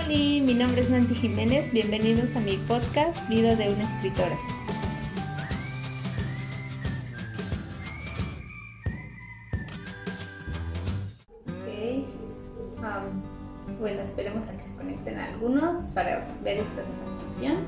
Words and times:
Hola, 0.00 0.08
mi 0.08 0.54
nombre 0.54 0.80
es 0.80 0.90
Nancy 0.90 1.14
Jiménez. 1.14 1.72
Bienvenidos 1.72 2.34
a 2.36 2.40
mi 2.40 2.56
podcast 2.56 3.28
Vida 3.28 3.54
de 3.54 3.72
una 3.72 3.82
escritora. 3.82 4.36
Bueno, 13.78 14.00
esperemos 14.02 14.46
a 14.46 14.52
que 14.52 14.62
se 14.62 14.74
conecten 14.74 15.18
algunos 15.18 15.84
para 15.94 16.28
ver 16.42 16.58
esta 16.58 16.82
transmisión. 16.82 17.64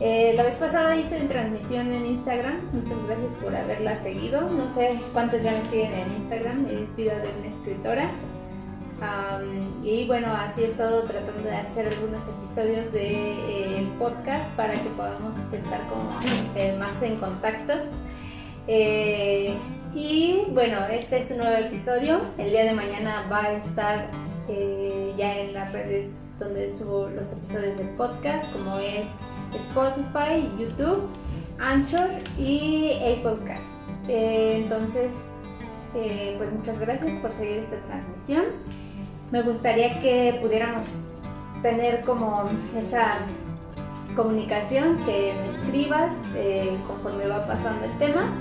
Eh, 0.00 0.32
la 0.34 0.42
vez 0.42 0.56
pasada 0.56 0.96
hice 0.96 1.20
transmisión 1.20 1.92
en 1.92 2.06
Instagram. 2.06 2.70
Muchas 2.72 2.98
gracias 3.06 3.32
por 3.34 3.54
haberla 3.54 3.96
seguido. 3.96 4.50
No 4.50 4.66
sé 4.66 4.98
cuántos 5.12 5.42
ya 5.42 5.52
me 5.52 5.64
siguen 5.66 5.92
en 5.92 6.12
Instagram. 6.14 6.66
Es 6.66 6.94
Vida 6.96 7.18
de 7.18 7.28
una 7.38 7.46
escritora. 7.46 8.10
Y 9.82 10.06
bueno, 10.06 10.32
así 10.32 10.62
he 10.62 10.66
estado 10.66 11.02
tratando 11.02 11.42
de 11.42 11.56
hacer 11.56 11.86
algunos 11.86 12.26
episodios 12.26 12.90
del 12.92 12.92
de, 12.92 13.78
eh, 13.80 13.88
podcast 13.98 14.54
para 14.56 14.72
que 14.72 14.88
podamos 14.96 15.38
estar 15.52 15.86
como, 15.88 16.10
eh, 16.54 16.74
más 16.78 17.02
en 17.02 17.16
contacto. 17.16 17.74
Eh, 18.66 19.54
y 19.94 20.46
bueno, 20.52 20.86
este 20.86 21.18
es 21.18 21.30
un 21.30 21.38
nuevo 21.38 21.54
episodio. 21.54 22.22
El 22.38 22.50
día 22.50 22.64
de 22.64 22.72
mañana 22.72 23.26
va 23.30 23.44
a 23.44 23.52
estar 23.52 24.10
ya 25.16 25.38
en 25.38 25.54
las 25.54 25.72
redes 25.72 26.16
donde 26.38 26.70
subo 26.70 27.08
los 27.08 27.32
episodios 27.32 27.76
del 27.76 27.88
podcast, 27.90 28.52
como 28.52 28.78
es 28.78 29.06
Spotify, 29.54 30.50
YouTube, 30.58 31.08
Anchor 31.58 32.08
y 32.38 32.92
Apple 33.00 33.36
Podcast. 33.38 33.62
Eh, 34.08 34.60
entonces, 34.62 35.36
pues 35.92 36.52
muchas 36.52 36.78
gracias 36.78 37.14
por 37.16 37.32
seguir 37.32 37.58
esta 37.58 37.76
transmisión. 37.82 38.44
Me 39.34 39.42
gustaría 39.42 40.00
que 40.00 40.38
pudiéramos 40.40 41.08
tener 41.60 42.04
como 42.04 42.48
esa 42.78 43.18
comunicación, 44.14 44.96
que 45.04 45.34
me 45.40 45.48
escribas 45.48 46.12
eh, 46.36 46.78
conforme 46.86 47.26
va 47.26 47.44
pasando 47.44 47.84
el 47.84 47.98
tema. 47.98 48.32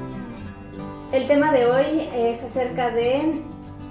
El 1.12 1.26
tema 1.26 1.52
de 1.52 1.66
hoy 1.66 2.08
es 2.14 2.44
acerca 2.44 2.92
de 2.92 3.42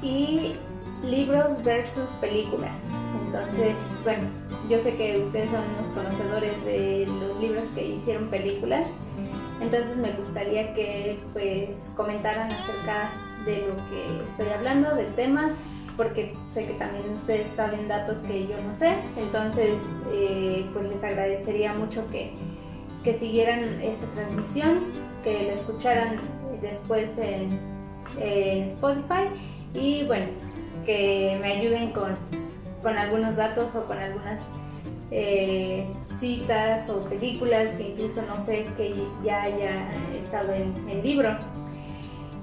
y 0.01 0.55
libros 1.03 1.65
versus 1.65 2.11
películas. 2.21 2.79
Entonces, 3.27 3.75
bueno, 4.05 4.29
yo 4.71 4.79
sé 4.79 4.95
que 4.95 5.19
ustedes 5.19 5.51
son 5.51 5.65
los 5.81 5.89
conocedores 5.89 6.65
de 6.65 7.09
los 7.21 7.41
libros 7.41 7.67
que 7.75 7.85
hicieron 7.85 8.29
películas. 8.29 8.87
Entonces 9.61 9.97
me 9.97 10.13
gustaría 10.13 10.73
que 10.73 11.19
pues 11.33 11.91
comentaran 11.97 12.49
acerca 12.53 13.11
de 13.45 13.67
lo 13.67 13.75
que 13.91 14.25
estoy 14.25 14.51
hablando, 14.57 14.95
del 14.95 15.13
tema, 15.17 15.51
porque 15.97 16.35
sé 16.45 16.67
que 16.67 16.75
también 16.75 17.05
ustedes 17.13 17.49
saben 17.49 17.89
datos 17.89 18.19
que 18.19 18.47
yo 18.47 18.61
no 18.63 18.73
sé. 18.73 18.95
Entonces, 19.17 19.79
eh, 20.13 20.67
pues 20.73 20.89
les 20.89 21.05
agradecería 21.05 21.75
mucho 21.75 22.09
que, 22.11 22.33
que 23.05 23.15
siguieran 23.15 23.81
esta 23.83 24.07
transmisión, 24.07 24.81
que 25.23 25.45
la 25.45 25.53
escucharan 25.53 26.17
después 26.61 27.19
en, 27.19 27.73
Spotify 28.67 29.31
y 29.73 30.05
bueno, 30.05 30.27
que 30.85 31.39
me 31.41 31.53
ayuden 31.53 31.93
con, 31.93 32.17
con 32.83 32.99
algunos 32.99 33.37
datos 33.37 33.75
o 33.75 33.87
con 33.87 33.97
algunas 33.97 34.49
eh, 35.11 35.87
citas 36.11 36.91
o 36.91 37.05
películas 37.05 37.71
que 37.77 37.91
incluso 37.91 38.23
no 38.23 38.39
sé 38.39 38.67
que 38.77 38.95
ya 39.25 39.45
haya 39.45 39.93
estado 40.15 40.53
en 40.53 40.75
el 40.89 41.03
libro. 41.03 41.39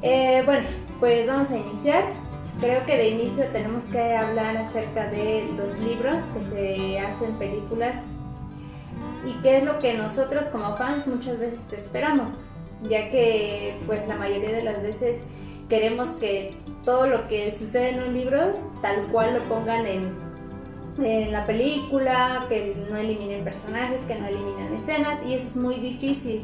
Eh, 0.01 0.41
bueno, 0.45 0.65
pues 0.99 1.27
vamos 1.27 1.51
a 1.51 1.57
iniciar. 1.57 2.28
Creo 2.59 2.85
que 2.85 2.97
de 2.97 3.09
inicio 3.09 3.45
tenemos 3.53 3.85
que 3.85 4.15
hablar 4.15 4.57
acerca 4.57 5.07
de 5.07 5.49
los 5.55 5.77
libros 5.79 6.25
que 6.25 6.41
se 6.41 6.99
hacen 6.99 7.35
películas 7.35 8.03
y 9.25 9.41
qué 9.41 9.57
es 9.57 9.63
lo 9.63 9.79
que 9.79 9.93
nosotros 9.93 10.45
como 10.45 10.75
fans 10.75 11.07
muchas 11.07 11.39
veces 11.39 11.71
esperamos, 11.71 12.41
ya 12.83 13.09
que 13.11 13.77
pues 13.85 14.05
la 14.09 14.15
mayoría 14.15 14.51
de 14.51 14.63
las 14.63 14.81
veces 14.81 15.21
queremos 15.69 16.09
que 16.11 16.57
todo 16.83 17.07
lo 17.07 17.29
que 17.29 17.49
sucede 17.57 17.91
en 17.91 18.03
un 18.03 18.13
libro 18.13 18.53
tal 18.81 19.07
cual 19.07 19.35
lo 19.35 19.47
pongan 19.47 19.85
en, 19.85 20.11
en 21.01 21.31
la 21.31 21.45
película, 21.45 22.45
que 22.49 22.75
no 22.89 22.97
eliminen 22.97 23.45
personajes, 23.45 24.01
que 24.01 24.15
no 24.15 24.27
eliminen 24.27 24.73
escenas 24.73 25.25
y 25.25 25.33
eso 25.33 25.47
es 25.47 25.55
muy 25.55 25.75
difícil 25.75 26.43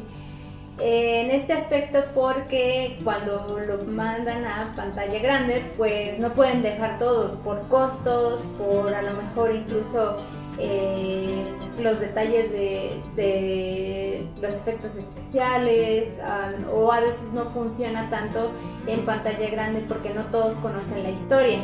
en 0.78 1.30
este 1.30 1.54
aspecto 1.54 2.00
porque 2.14 2.98
cuando 3.02 3.58
lo 3.58 3.84
mandan 3.84 4.44
a 4.44 4.74
pantalla 4.76 5.18
grande 5.20 5.72
pues 5.76 6.18
no 6.18 6.34
pueden 6.34 6.62
dejar 6.62 6.98
todo 6.98 7.38
por 7.38 7.66
costos, 7.68 8.42
por 8.58 8.94
a 8.94 9.02
lo 9.02 9.14
mejor 9.14 9.52
incluso 9.52 10.18
eh, 10.58 11.44
los 11.78 12.00
detalles 12.00 12.50
de, 12.50 14.26
los 14.40 14.54
efectos 14.54 14.96
especiales 14.96 16.20
um, 16.22 16.78
o 16.78 16.92
a 16.92 17.00
veces 17.00 17.32
no 17.32 17.44
funciona 17.46 18.08
tanto 18.08 18.50
en 18.86 19.04
pantalla 19.04 19.50
grande 19.50 19.84
porque 19.86 20.14
no 20.14 20.24
todos 20.26 20.54
conocen 20.56 21.02
la 21.02 21.10
historia. 21.10 21.60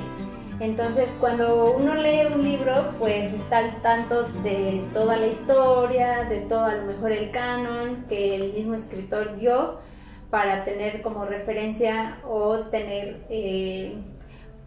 Entonces, 0.62 1.16
cuando 1.18 1.74
uno 1.74 1.96
lee 1.96 2.24
un 2.32 2.44
libro, 2.44 2.94
pues 3.00 3.32
está 3.32 3.58
al 3.58 3.82
tanto 3.82 4.28
de 4.44 4.84
toda 4.92 5.16
la 5.16 5.26
historia, 5.26 6.22
de 6.22 6.42
todo 6.42 6.66
a 6.66 6.76
lo 6.76 6.84
mejor 6.84 7.10
el 7.10 7.32
canon 7.32 8.06
que 8.08 8.36
el 8.36 8.52
mismo 8.52 8.74
escritor 8.74 9.36
dio 9.38 9.80
para 10.30 10.62
tener 10.62 11.02
como 11.02 11.24
referencia 11.24 12.18
o 12.24 12.60
tener 12.66 13.16
eh, 13.28 13.96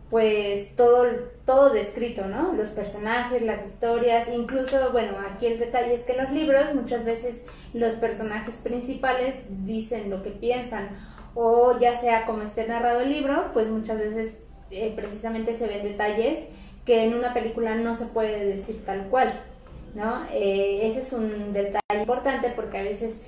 pues 0.10 0.76
todo, 0.76 1.06
todo 1.46 1.70
descrito, 1.70 2.28
¿no? 2.28 2.52
Los 2.52 2.72
personajes, 2.72 3.42
las 3.42 3.66
historias, 3.66 4.28
incluso, 4.28 4.92
bueno, 4.92 5.14
aquí 5.34 5.46
el 5.46 5.60
detalle 5.60 5.94
es 5.94 6.04
que 6.04 6.18
los 6.18 6.30
libros 6.30 6.76
muchas 6.76 7.06
veces 7.06 7.46
los 7.74 7.94
personajes 7.94 8.58
principales 8.58 9.44
dicen 9.48 10.10
lo 10.10 10.24
que 10.24 10.32
piensan 10.32 10.90
o 11.36 11.80
ya 11.80 11.96
sea 11.96 12.26
como 12.26 12.42
esté 12.42 12.68
narrado 12.68 13.00
el 13.00 13.12
libro, 13.12 13.52
pues 13.54 13.70
muchas 13.70 13.98
veces 13.98 14.44
eh, 14.76 14.94
precisamente 14.96 15.56
se 15.56 15.68
ven 15.68 15.84
detalles 15.84 16.48
que 16.86 17.06
en 17.06 17.16
una 17.16 17.34
película 17.34 17.76
no 17.76 17.96
se 17.96 18.06
puede 18.06 18.46
decir 18.46 18.84
tal 18.86 19.08
cual, 19.08 19.34
¿no? 19.96 20.24
Eh, 20.32 20.88
ese 20.88 21.02
es 21.02 21.14
un 21.14 21.54
detalle 21.54 22.00
importante 22.00 22.52
porque 22.56 22.78
a 22.78 22.84
veces 22.84 23.22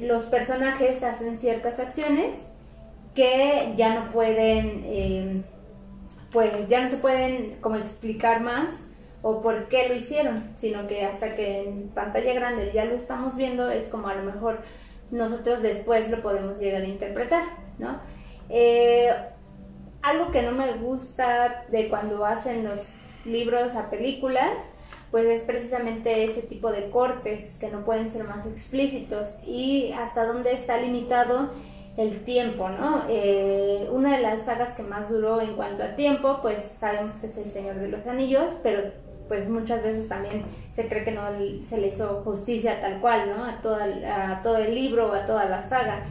los 0.00 0.22
personajes 0.24 1.02
hacen 1.02 1.36
ciertas 1.36 1.78
acciones 1.80 2.46
que 3.14 3.72
ya 3.76 3.94
no 3.94 4.12
pueden, 4.12 4.82
eh, 4.84 5.42
pues 6.32 6.68
ya 6.68 6.80
no 6.80 6.88
se 6.88 6.98
pueden 6.98 7.52
como 7.60 7.76
explicar 7.76 8.40
más 8.40 8.84
o 9.22 9.40
por 9.40 9.68
qué 9.68 9.88
lo 9.88 9.94
hicieron, 9.94 10.52
sino 10.54 10.86
que 10.86 11.04
hasta 11.04 11.34
que 11.34 11.68
en 11.68 11.88
pantalla 11.88 12.32
grande 12.32 12.70
ya 12.72 12.84
lo 12.84 12.94
estamos 12.94 13.36
viendo 13.36 13.70
es 13.70 13.88
como 13.88 14.08
a 14.08 14.14
lo 14.14 14.22
mejor 14.22 14.60
nosotros 15.10 15.62
después 15.62 16.10
lo 16.10 16.22
podemos 16.22 16.58
llegar 16.58 16.82
a 16.82 16.86
interpretar, 16.86 17.42
¿no? 17.78 18.00
Algo 20.06 20.30
que 20.30 20.42
no 20.42 20.52
me 20.52 20.72
gusta 20.74 21.64
de 21.70 21.88
cuando 21.88 22.24
hacen 22.24 22.64
los 22.64 22.90
libros 23.24 23.74
a 23.74 23.90
película, 23.90 24.52
pues 25.10 25.26
es 25.26 25.42
precisamente 25.42 26.24
ese 26.24 26.42
tipo 26.42 26.70
de 26.70 26.90
cortes 26.90 27.56
que 27.58 27.70
no 27.70 27.84
pueden 27.84 28.08
ser 28.08 28.26
más 28.28 28.46
explícitos 28.46 29.40
y 29.46 29.92
hasta 29.92 30.24
dónde 30.26 30.52
está 30.52 30.78
limitado 30.78 31.50
el 31.96 32.24
tiempo, 32.24 32.68
¿no? 32.68 33.04
Eh, 33.08 33.88
una 33.90 34.16
de 34.16 34.22
las 34.22 34.44
sagas 34.44 34.74
que 34.74 34.82
más 34.82 35.08
duró 35.08 35.40
en 35.40 35.54
cuanto 35.54 35.82
a 35.82 35.96
tiempo, 35.96 36.40
pues 36.42 36.62
sabemos 36.62 37.14
que 37.14 37.26
es 37.26 37.36
El 37.38 37.50
Señor 37.50 37.76
de 37.76 37.88
los 37.88 38.06
Anillos, 38.06 38.58
pero 38.62 38.92
pues 39.28 39.48
muchas 39.48 39.82
veces 39.82 40.08
también 40.08 40.44
se 40.70 40.88
cree 40.88 41.02
que 41.02 41.10
no 41.10 41.22
se 41.64 41.80
le 41.80 41.88
hizo 41.88 42.22
justicia 42.22 42.80
tal 42.80 43.00
cual, 43.00 43.32
¿no? 43.34 43.44
A, 43.44 43.60
toda, 43.60 44.32
a 44.32 44.42
todo 44.42 44.58
el 44.58 44.74
libro 44.74 45.10
o 45.10 45.12
a 45.14 45.24
toda 45.24 45.46
la 45.46 45.62
saga. 45.62 46.04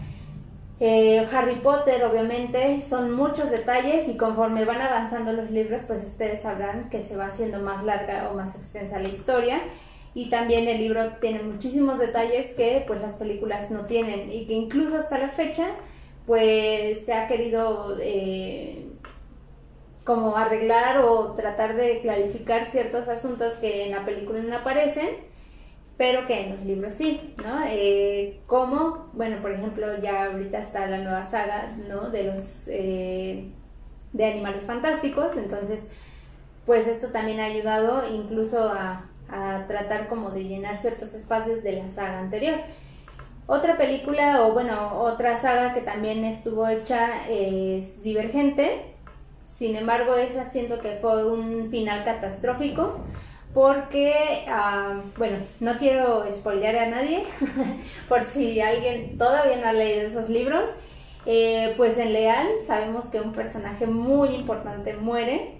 Eh, 0.79 1.25
Harry 1.31 1.55
Potter, 1.55 2.03
obviamente, 2.03 2.81
son 2.81 3.13
muchos 3.13 3.49
detalles 3.49 4.09
y 4.09 4.17
conforme 4.17 4.65
van 4.65 4.81
avanzando 4.81 5.31
los 5.31 5.49
libros, 5.49 5.83
pues 5.83 6.03
ustedes 6.03 6.41
sabrán 6.41 6.89
que 6.89 7.01
se 7.01 7.15
va 7.15 7.27
haciendo 7.27 7.59
más 7.59 7.83
larga 7.83 8.29
o 8.31 8.35
más 8.35 8.55
extensa 8.55 8.99
la 8.99 9.07
historia. 9.07 9.61
Y 10.13 10.29
también 10.29 10.67
el 10.67 10.79
libro 10.79 11.13
tiene 11.21 11.43
muchísimos 11.43 11.99
detalles 11.99 12.53
que 12.53 12.83
pues 12.87 13.01
las 13.01 13.15
películas 13.17 13.71
no 13.71 13.85
tienen 13.85 14.31
y 14.31 14.47
que 14.47 14.53
incluso 14.53 14.97
hasta 14.97 15.17
la 15.17 15.29
fecha 15.29 15.67
pues 16.25 17.05
se 17.05 17.13
ha 17.13 17.27
querido 17.27 17.97
eh, 18.01 18.87
como 20.05 20.37
arreglar 20.37 20.99
o 20.99 21.33
tratar 21.33 21.75
de 21.75 21.99
clarificar 22.01 22.63
ciertos 22.65 23.09
asuntos 23.09 23.53
que 23.55 23.85
en 23.85 23.91
la 23.91 24.05
película 24.05 24.39
no 24.41 24.55
aparecen 24.55 25.09
pero 25.97 26.27
que 26.27 26.41
en 26.41 26.55
los 26.55 26.65
libros 26.65 26.93
sí, 26.93 27.33
¿no? 27.43 27.63
Eh, 27.67 28.41
como, 28.47 29.09
bueno, 29.13 29.41
por 29.41 29.51
ejemplo, 29.51 29.87
ya 30.01 30.25
ahorita 30.25 30.59
está 30.59 30.87
la 30.87 30.97
nueva 30.99 31.25
saga, 31.25 31.75
¿no? 31.87 32.09
De 32.09 32.23
los, 32.23 32.67
eh, 32.67 33.45
de 34.13 34.25
animales 34.25 34.65
fantásticos, 34.65 35.37
entonces, 35.37 36.13
pues 36.65 36.87
esto 36.87 37.09
también 37.09 37.39
ha 37.39 37.45
ayudado 37.45 38.09
incluso 38.13 38.69
a, 38.69 39.09
a 39.29 39.65
tratar 39.67 40.07
como 40.07 40.31
de 40.31 40.43
llenar 40.43 40.77
ciertos 40.77 41.13
espacios 41.13 41.63
de 41.63 41.73
la 41.73 41.89
saga 41.89 42.19
anterior. 42.19 42.55
Otra 43.47 43.77
película, 43.77 44.43
o 44.43 44.53
bueno, 44.53 44.99
otra 44.99 45.37
saga 45.37 45.73
que 45.73 45.81
también 45.81 46.25
estuvo 46.25 46.67
hecha 46.67 47.27
es 47.29 48.01
Divergente, 48.01 48.95
sin 49.45 49.75
embargo, 49.75 50.15
esa 50.15 50.43
siento 50.45 50.79
que 50.79 50.95
fue 50.95 51.23
un 51.31 51.69
final 51.69 52.03
catastrófico, 52.03 52.99
porque, 53.55 54.43
ah, 54.49 55.01
bueno, 55.17 55.37
no 55.61 55.79
quiero 55.79 56.25
spoilear 56.35 56.75
a 56.75 56.89
nadie, 56.89 57.23
por 58.09 58.21
si 58.23 58.59
alguien 58.59 59.17
todavía 59.17 59.55
no 59.61 59.69
ha 59.69 59.73
leído 59.73 60.05
esos 60.05 60.29
libros, 60.29 60.71
eh, 61.25 61.73
pues 61.77 61.97
en 61.97 62.11
Leal 62.11 62.47
sabemos 62.67 63.05
que 63.05 63.21
un 63.21 63.31
personaje 63.31 63.87
muy 63.87 64.35
importante 64.35 64.93
muere. 64.93 65.53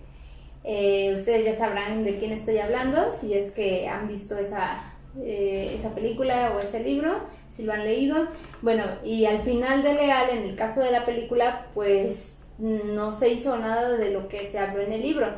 Eh, 0.66 1.14
ustedes 1.16 1.46
ya 1.46 1.56
sabrán 1.56 2.04
de 2.04 2.20
quién 2.20 2.34
estoy 2.34 2.58
hablando, 2.58 3.14
si 3.14 3.34
es 3.34 3.52
que 3.52 3.88
han 3.88 4.10
visto 4.10 4.38
esa, 4.38 4.82
eh, 5.24 5.74
esa 5.80 5.96
película 5.96 6.52
o 6.54 6.60
ese 6.60 6.84
libro, 6.84 7.22
si 7.48 7.64
lo 7.64 7.72
han 7.72 7.86
leído. 7.86 8.28
Bueno, 8.62 8.84
y 9.06 9.26
al 9.26 9.42
final 9.42 9.84
de 9.84 9.94
Leal, 9.94 10.32
en 10.32 10.44
el 10.44 10.56
caso 10.58 10.82
de 10.82 10.92
la 10.92 11.06
película, 11.06 11.68
pues 11.74 12.40
no 12.58 13.14
se 13.14 13.30
hizo 13.30 13.58
nada 13.58 13.96
de 13.96 14.12
lo 14.12 14.28
que 14.28 14.48
se 14.48 14.60
habló 14.60 14.82
en 14.82 14.92
el 14.92 15.02
libro 15.02 15.30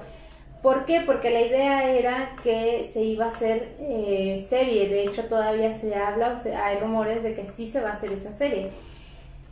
¿Por 0.68 0.84
qué? 0.84 1.02
Porque 1.06 1.30
la 1.30 1.40
idea 1.40 1.90
era 1.90 2.36
que 2.44 2.90
se 2.92 3.02
iba 3.02 3.24
a 3.24 3.30
hacer 3.30 3.78
eh, 3.80 4.46
serie, 4.46 4.90
de 4.90 5.04
hecho 5.04 5.24
todavía 5.24 5.72
se 5.72 5.96
habla, 5.96 6.34
o 6.34 6.38
sea, 6.38 6.66
hay 6.66 6.80
rumores 6.82 7.24
de 7.24 7.34
que 7.34 7.50
sí 7.50 7.68
se 7.68 7.80
va 7.80 7.92
a 7.92 7.94
hacer 7.94 8.12
esa 8.12 8.34
serie. 8.34 8.72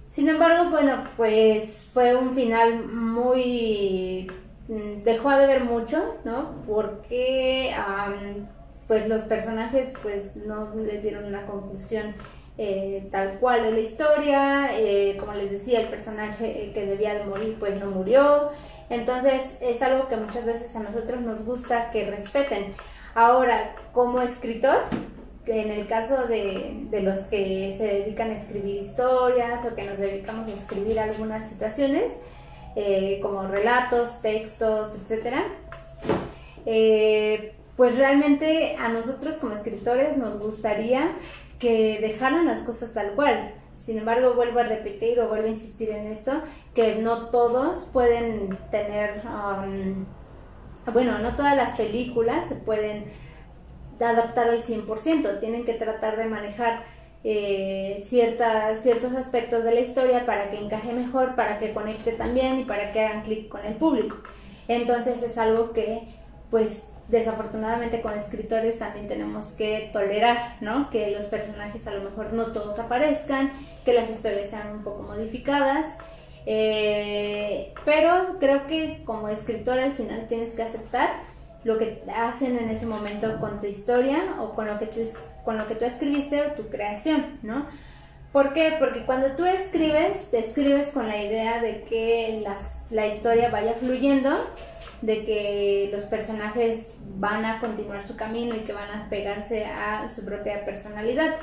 Sin 0.10 0.28
embargo, 0.28 0.70
bueno, 0.72 1.06
pues 1.16 1.90
fue 1.94 2.18
un 2.18 2.34
final 2.34 2.86
muy... 2.88 4.30
Mm, 4.68 5.04
dejó 5.06 5.32
de 5.32 5.48
ver 5.48 5.64
mucho, 5.64 6.18
¿no? 6.26 6.52
Porque 6.68 7.74
pues 8.86 9.08
los 9.08 9.24
personajes 9.24 9.94
pues 10.04 10.36
no 10.36 10.76
les 10.76 11.02
dieron 11.02 11.24
una 11.24 11.46
conclusión 11.46 12.14
eh, 12.58 13.08
tal 13.10 13.40
cual 13.40 13.64
de 13.64 13.72
la 13.72 13.80
historia, 13.80 14.78
eh, 14.78 15.16
como 15.18 15.34
les 15.34 15.50
decía, 15.50 15.80
el 15.80 15.88
personaje 15.88 16.72
que 16.74 16.86
debía 16.86 17.14
de 17.14 17.24
morir 17.24 17.56
pues 17.58 17.80
no 17.80 17.86
murió, 17.88 18.52
entonces 18.90 19.58
es 19.62 19.82
algo 19.82 20.08
que 20.08 20.18
muchas 20.18 20.46
veces 20.46 20.76
a 20.76 20.80
nosotros 20.80 21.22
nos 21.22 21.46
gusta 21.46 21.92
que 21.92 22.06
respeten. 22.06 22.74
Ahora, 23.16 23.76
como 23.94 24.22
escritor, 24.22 24.80
en 25.48 25.72
el 25.72 25.88
caso 25.88 26.28
de, 26.28 26.88
los 27.02 27.22
que 27.22 27.76
se 27.78 27.84
dedican 27.86 28.32
a 28.32 28.36
escribir 28.36 28.82
historias 28.82 29.66
o 29.66 29.76
que 29.76 29.84
nos 29.84 29.98
dedicamos 29.98 30.48
a 30.48 30.54
escribir 30.54 31.00
algunas 31.00 31.48
situaciones, 31.48 32.14
eh, 32.76 33.20
como 33.22 33.48
relatos, 33.48 34.22
textos, 34.22 34.94
etc., 34.96 35.38
eh, 36.66 37.54
pues 37.78 37.98
realmente 37.98 38.76
a 38.80 38.90
nosotros 38.90 39.36
como 39.36 39.54
escritores 39.54 40.18
nos 40.18 40.40
gustaría 40.40 41.12
que 41.60 42.00
dejaran 42.02 42.46
las 42.46 42.62
cosas 42.62 42.94
tal 42.94 43.12
cual. 43.12 43.54
Sin 43.75 43.98
embargo, 43.98 44.33
vuelvo 44.33 44.60
a 44.60 44.63
repetir 44.63 45.19
o 45.19 45.27
vuelvo 45.27 45.48
a 45.48 45.50
insistir 45.50 45.89
en 45.89 46.07
esto, 46.07 46.31
que 46.74 46.95
no 46.95 47.30
todos 47.30 47.83
pueden 47.92 48.57
tener, 48.72 49.22
um, 49.25 50.06
bueno, 50.94 51.19
no 51.19 51.36
todas 51.36 51.56
las 51.57 51.72
películas 51.72 52.48
se 52.48 52.56
pueden 52.56 53.06
adaptar 54.00 54.50
al 54.50 54.63
100%, 54.63 55.39
tienen 55.39 55.66
que 55.66 55.74
tratar 55.74 56.16
de 56.18 56.25
manejar 56.25 56.86
eh, 57.24 57.98
ciertos 58.01 59.13
aspectos 59.13 59.63
de 59.63 59.74
la 59.74 59.80
historia 59.81 60.25
para 60.25 60.51
que 60.51 60.60
encaje 60.60 60.94
mejor, 60.94 61.36
para 61.36 61.60
que 61.60 61.74
conecte 61.74 62.12
también 62.12 62.60
y 62.60 62.63
para 62.63 62.92
que 62.92 63.01
hagan 63.01 63.24
clic 63.24 63.50
con 63.50 63.66
el 63.66 63.75
público. 63.75 64.18
Entonces 64.68 65.21
es 65.21 65.38
algo 65.38 65.74
que 65.74 66.07
pues 66.50 66.88
desafortunadamente 67.07 68.02
con 68.02 68.13
escritores 68.13 68.80
también 68.80 69.07
tenemos 69.07 69.48
que 69.48 69.90
tolerar, 69.94 70.57
¿no? 70.62 70.90
Que 70.90 71.12
los 71.12 71.25
personajes 71.25 71.88
a 71.88 71.92
lo 71.92 72.10
mejor 72.10 72.34
no 72.34 72.52
todos 72.52 72.80
aparezcan, 72.80 73.52
que 73.84 73.94
las 73.94 74.10
historias 74.10 74.50
sean 74.50 74.72
un 74.72 74.84
poco 74.84 75.04
modificadas. 75.04 75.96
Eh, 76.48 77.74
pero 77.86 78.38
creo 78.40 78.68
que 78.68 79.04
como 79.06 79.30
escritor 79.30 79.80
al 79.80 79.94
final 79.94 80.28
tienes 80.28 80.54
que 80.54 80.62
aceptar 80.62 81.10
lo 81.63 81.80
que 81.80 82.04
hacen 82.16 82.57
en 82.57 82.69
ese 82.69 82.86
momento 82.86 83.40
con 83.40 83.60
tu 83.60 83.66
historia 83.66 84.36
o 84.40 84.54
con 84.54 84.68
lo 84.68 84.78
que 84.78 84.86
tú, 84.86 85.02
con 85.44 85.57
lo 85.57 85.68
que 85.68 85.75
tú 85.75 85.86
escribiste 85.86 86.42
o 86.42 86.52
tu 86.52 86.69
creación, 86.69 87.40
¿no? 87.42 87.66
¿Por 88.31 88.54
qué? 88.54 88.75
Porque 88.78 89.06
cuando 89.06 89.36
tú 89.36 89.46
escribes, 89.46 90.30
te 90.30 90.40
escribes 90.40 90.92
con 90.92 91.07
la 91.07 91.24
idea 91.24 91.62
de 91.62 91.84
que 91.84 92.42
las, 92.44 92.81
la 92.92 93.07
historia 93.07 93.50
vaya 93.50 93.74
fluyendo 93.74 94.30
de 95.06 95.25
que 95.25 95.90
los 95.92 96.04
personajes 96.04 96.98
van 97.18 97.46
a 97.46 97.60
continuar 97.60 98.04
su 98.04 98.18
camino 98.18 98.56
y 98.56 98.60
que 98.60 98.74
van 98.74 98.90
a 98.90 99.10
pegarse 99.10 99.66
a 99.66 100.10
su 100.10 100.25
propia 100.25 100.66
personalidad. 100.66 101.36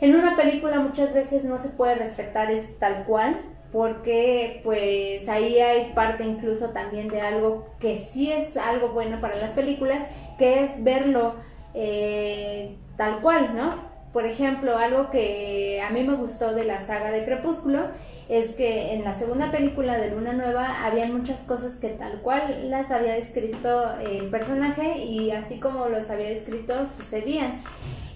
En 0.00 0.14
una 0.14 0.36
película 0.36 0.78
muchas 0.78 1.12
veces 1.12 1.44
no 1.44 1.58
se 1.58 1.70
puede 1.70 1.96
respetar 1.96 2.50
esto 2.50 2.76
tal 2.78 3.04
cual, 3.04 3.40
porque 3.72 4.60
pues 4.62 5.28
ahí 5.28 5.58
hay 5.58 5.92
parte 5.92 6.24
incluso 6.24 6.70
también 6.70 7.08
de 7.08 7.20
algo 7.20 7.74
que 7.80 7.98
sí 7.98 8.30
es 8.30 8.56
algo 8.56 8.90
bueno 8.90 9.20
para 9.20 9.36
las 9.36 9.52
películas, 9.52 10.04
que 10.38 10.62
es 10.62 10.82
verlo 10.84 11.34
eh, 11.74 12.76
tal 12.96 13.20
cual, 13.20 13.54
¿no? 13.56 13.87
Por 14.12 14.24
ejemplo, 14.24 14.78
algo 14.78 15.10
que 15.10 15.82
a 15.82 15.90
mí 15.90 16.02
me 16.02 16.14
gustó 16.14 16.54
de 16.54 16.64
la 16.64 16.80
saga 16.80 17.10
de 17.10 17.24
Crepúsculo 17.24 17.88
es 18.28 18.52
que 18.52 18.94
en 18.94 19.04
la 19.04 19.12
segunda 19.12 19.50
película 19.50 19.98
de 19.98 20.10
Luna 20.10 20.32
Nueva 20.32 20.86
había 20.86 21.06
muchas 21.06 21.42
cosas 21.44 21.76
que 21.76 21.90
tal 21.90 22.20
cual 22.22 22.70
las 22.70 22.90
había 22.90 23.14
descrito 23.14 23.98
el 24.00 24.30
personaje 24.30 25.04
y 25.04 25.30
así 25.30 25.60
como 25.60 25.88
los 25.88 26.10
había 26.10 26.28
descrito 26.28 26.86
sucedían. 26.86 27.60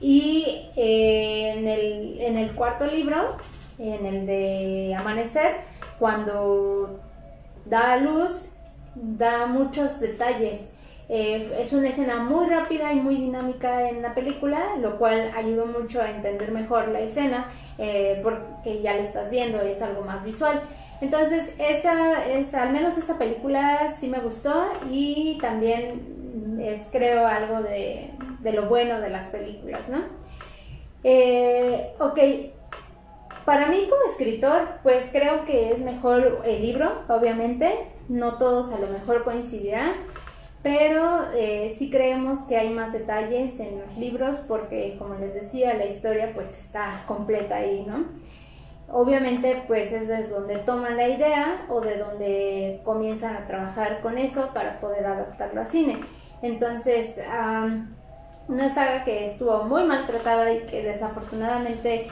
Y 0.01 0.71
eh, 0.77 1.55
en, 1.57 1.69
el, 1.69 2.21
en 2.21 2.39
el 2.39 2.55
cuarto 2.55 2.87
libro, 2.87 3.37
en 3.79 4.07
el 4.07 4.27
de 4.27 4.97
Amanecer, 4.99 5.57
cuando 5.99 7.01
da 7.67 7.93
a 7.93 7.97
luz, 7.99 8.53
da 8.95 9.47
muchos 9.47 10.01
detalles 10.01 10.73
eh, 11.15 11.59
es 11.61 11.75
una 11.75 11.91
escena 11.91 12.23
muy 12.23 12.47
rápida 12.47 12.91
y 12.95 12.97
muy 13.01 13.17
dinámica 13.17 13.91
en 13.91 14.01
la 14.01 14.15
película, 14.15 14.77
lo 14.81 14.97
cual 14.97 15.31
ayudó 15.37 15.67
mucho 15.67 16.01
a 16.01 16.09
entender 16.09 16.51
mejor 16.53 16.89
la 16.89 17.01
escena, 17.01 17.49
eh, 17.77 18.19
porque 18.23 18.81
ya 18.81 18.95
la 18.95 19.03
estás 19.03 19.31
viendo, 19.31 19.61
es 19.61 19.83
algo 19.83 20.05
más 20.05 20.25
visual. 20.25 20.63
Entonces, 21.03 21.55
esa, 21.59 22.27
es, 22.27 22.55
al 22.55 22.73
menos 22.73 22.97
esa 22.97 23.19
película 23.19 23.93
sí 23.93 24.09
me 24.09 24.21
gustó 24.21 24.71
y 24.91 25.37
también 25.39 26.59
es, 26.59 26.89
creo, 26.91 27.27
algo 27.27 27.61
de, 27.61 28.09
de 28.41 28.53
lo 28.55 28.71
bueno 28.71 28.99
de 28.99 29.11
las 29.11 29.27
películas, 29.27 29.91
¿no? 29.91 29.99
Eh, 31.05 31.93
ok, 31.99 32.19
para 33.45 33.67
mí 33.67 33.87
como 33.91 34.03
escritor, 34.07 34.79
pues 34.83 35.11
creo 35.13 35.45
que 35.45 35.73
es 35.73 35.81
mejor 35.81 36.41
el 36.47 36.63
libro, 36.63 37.03
obviamente, 37.09 37.71
no 38.09 38.39
todos 38.39 38.73
a 38.73 38.79
lo 38.79 38.87
mejor 38.87 39.25
coincidirán 39.25 39.93
pero 40.63 41.31
eh, 41.33 41.75
sí 41.77 41.91
creemos 41.91 42.41
que 42.41 42.57
hay 42.57 42.71
más 42.71 42.93
detalles 42.93 43.59
en 43.59 43.81
los 43.81 43.97
libros 43.97 44.37
porque, 44.47 44.97
como 44.99 45.15
les 45.17 45.35
decía, 45.35 45.75
la 45.75 45.87
historia 45.87 46.33
pues 46.35 46.59
está 46.59 47.03
completa 47.07 47.57
ahí, 47.57 47.85
¿no? 47.87 48.07
Obviamente 48.89 49.65
pues 49.67 49.93
es 49.93 50.07
desde 50.07 50.29
donde 50.29 50.59
toman 50.59 50.97
la 50.97 51.09
idea 51.09 51.67
o 51.69 51.81
de 51.81 51.97
donde 51.97 52.81
comienzan 52.85 53.37
a 53.37 53.47
trabajar 53.47 54.03
con 54.03 54.19
eso 54.19 54.51
para 54.55 54.81
poder 54.81 55.07
adaptarlo 55.07 55.63
a 55.63 55.67
cine. 55.67 55.99
Entonces, 56.43 57.21
una 58.49 58.69
saga 58.69 59.05
que 59.05 59.25
estuvo 59.25 59.65
muy 59.65 59.85
maltratada 59.85 60.53
y 60.53 60.67
que 60.67 60.83
desafortunadamente 60.83 62.09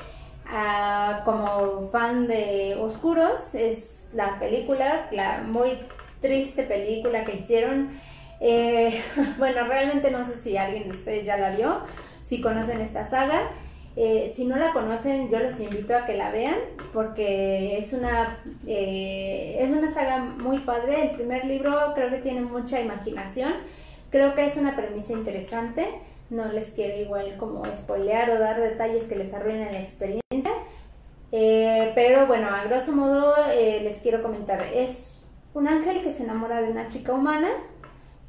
ah, 0.48 1.22
como 1.24 1.88
fan 1.90 2.26
de 2.26 2.76
Oscuros 2.80 3.54
es 3.54 4.04
la 4.12 4.38
película, 4.38 5.08
la 5.12 5.42
muy 5.42 5.78
triste 6.20 6.62
película 6.62 7.24
que 7.24 7.36
hicieron 7.36 7.90
eh, 8.40 8.98
bueno, 9.38 9.64
realmente 9.66 10.10
no 10.10 10.24
sé 10.24 10.36
si 10.36 10.56
alguien 10.56 10.84
de 10.84 10.90
ustedes 10.90 11.24
ya 11.24 11.36
la 11.36 11.50
vio, 11.50 11.80
si 12.22 12.40
conocen 12.40 12.80
esta 12.80 13.06
saga. 13.06 13.50
Eh, 13.96 14.32
si 14.34 14.46
no 14.46 14.56
la 14.56 14.72
conocen, 14.72 15.30
yo 15.30 15.40
los 15.40 15.58
invito 15.60 15.94
a 15.94 16.06
que 16.06 16.14
la 16.14 16.30
vean 16.30 16.54
porque 16.92 17.76
es 17.76 17.92
una, 17.92 18.38
eh, 18.66 19.56
es 19.60 19.70
una 19.70 19.90
saga 19.90 20.18
muy 20.18 20.58
padre. 20.58 21.10
El 21.10 21.16
primer 21.16 21.44
libro 21.44 21.92
creo 21.94 22.10
que 22.10 22.18
tiene 22.18 22.40
mucha 22.40 22.80
imaginación. 22.80 23.52
Creo 24.10 24.34
que 24.34 24.46
es 24.46 24.56
una 24.56 24.74
premisa 24.74 25.12
interesante. 25.12 25.86
No 26.30 26.46
les 26.46 26.70
quiero 26.70 26.96
igual 26.96 27.36
como 27.36 27.64
spoilear 27.74 28.30
o 28.30 28.38
dar 28.38 28.60
detalles 28.60 29.04
que 29.04 29.16
les 29.16 29.34
arruinen 29.34 29.72
la 29.72 29.80
experiencia. 29.80 30.52
pero 31.30 32.26
bueno, 32.26 32.48
a 32.48 32.64
grosso 32.64 32.92
modo 32.92 33.34
les 33.48 33.98
quiero 33.98 34.22
comentar. 34.22 34.62
Es 34.72 35.20
un 35.52 35.66
ángel 35.68 36.02
que 36.02 36.12
se 36.12 36.22
enamora 36.22 36.62
de 36.62 36.70
una 36.70 36.86
chica 36.86 37.12
humana 37.12 37.50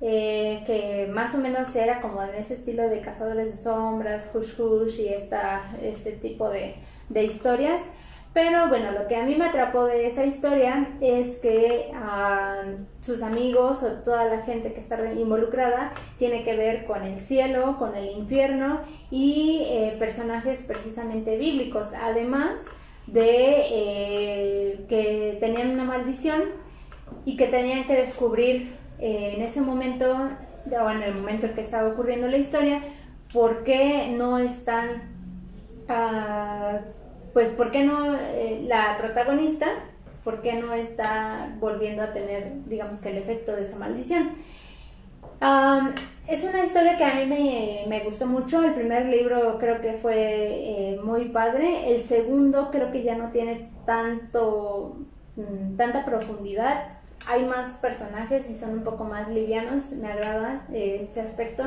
eh, 0.01 0.63
que 0.65 1.07
más 1.11 1.35
o 1.35 1.37
menos 1.37 1.75
era 1.75 2.01
como 2.01 2.23
en 2.23 2.33
ese 2.35 2.55
estilo 2.55 2.89
de 2.89 3.01
Cazadores 3.01 3.51
de 3.51 3.57
Sombras, 3.57 4.31
Hush 4.33 4.59
Hush 4.59 4.99
y 4.99 5.09
esta, 5.09 5.61
este 5.81 6.13
tipo 6.13 6.49
de, 6.49 6.75
de 7.09 7.23
historias. 7.23 7.83
Pero 8.33 8.69
bueno, 8.69 8.91
lo 8.93 9.07
que 9.07 9.17
a 9.17 9.25
mí 9.25 9.35
me 9.35 9.45
atrapó 9.45 9.85
de 9.85 10.07
esa 10.07 10.25
historia 10.25 10.87
es 11.01 11.35
que 11.37 11.91
ah, 11.93 12.63
sus 13.01 13.23
amigos 13.23 13.83
o 13.83 14.03
toda 14.03 14.23
la 14.25 14.41
gente 14.43 14.71
que 14.71 14.79
está 14.79 14.97
involucrada 15.13 15.91
tiene 16.17 16.43
que 16.43 16.55
ver 16.55 16.85
con 16.85 17.03
el 17.03 17.19
cielo, 17.19 17.77
con 17.77 17.95
el 17.95 18.09
infierno 18.09 18.79
y 19.09 19.63
eh, 19.65 19.97
personajes 19.99 20.61
precisamente 20.61 21.37
bíblicos, 21.37 21.91
además 21.93 22.63
de 23.05 23.65
eh, 23.69 24.85
que 24.87 25.37
tenían 25.41 25.71
una 25.71 25.83
maldición 25.83 26.41
y 27.25 27.35
que 27.35 27.47
tenían 27.47 27.85
que 27.85 27.95
descubrir 27.95 28.71
eh, 29.01 29.33
en 29.35 29.41
ese 29.41 29.61
momento 29.61 30.15
o 30.69 30.89
en 30.89 31.01
el 31.01 31.15
momento 31.15 31.47
en 31.47 31.53
que 31.55 31.61
estaba 31.61 31.89
ocurriendo 31.89 32.27
la 32.27 32.37
historia, 32.37 32.81
por 33.33 33.63
qué 33.63 34.13
no 34.15 34.37
están, 34.37 35.03
ah, 35.89 36.81
pues 37.33 37.49
por 37.49 37.71
qué 37.71 37.83
no 37.83 38.15
eh, 38.15 38.63
la 38.67 38.95
protagonista, 38.97 39.67
por 40.23 40.41
qué 40.41 40.53
no 40.53 40.73
está 40.73 41.55
volviendo 41.59 42.03
a 42.03 42.13
tener, 42.13 42.51
digamos 42.67 43.01
que 43.01 43.09
el 43.09 43.17
efecto 43.17 43.55
de 43.55 43.63
esa 43.63 43.79
maldición. 43.79 44.29
es 46.27 46.43
una 46.43 46.63
historia 46.63 46.95
que 46.97 47.03
a 47.03 47.15
mí 47.15 47.25
me, 47.25 47.85
me, 47.87 48.03
gustó 48.03 48.27
mucho. 48.27 48.63
El 48.63 48.73
primer 48.73 49.07
libro 49.07 49.57
creo 49.57 49.81
que 49.81 49.93
fue 49.93 50.93
eh, 50.93 50.99
muy 51.03 51.29
padre. 51.29 51.95
El 51.95 52.03
segundo 52.03 52.69
creo 52.71 52.91
que 52.91 53.01
ya 53.01 53.15
no 53.15 53.31
tiene 53.31 53.71
tanto, 53.85 54.97
mm, 55.37 55.75
tanta 55.75 56.05
profundidad 56.05 57.00
hay 57.27 57.45
más 57.45 57.77
personajes 57.77 58.49
y 58.49 58.55
son 58.55 58.73
un 58.73 58.83
poco 58.83 59.03
más 59.03 59.29
livianos, 59.29 59.91
me 59.93 60.11
agrada 60.11 60.65
eh, 60.73 61.01
ese 61.03 61.21
aspecto, 61.21 61.63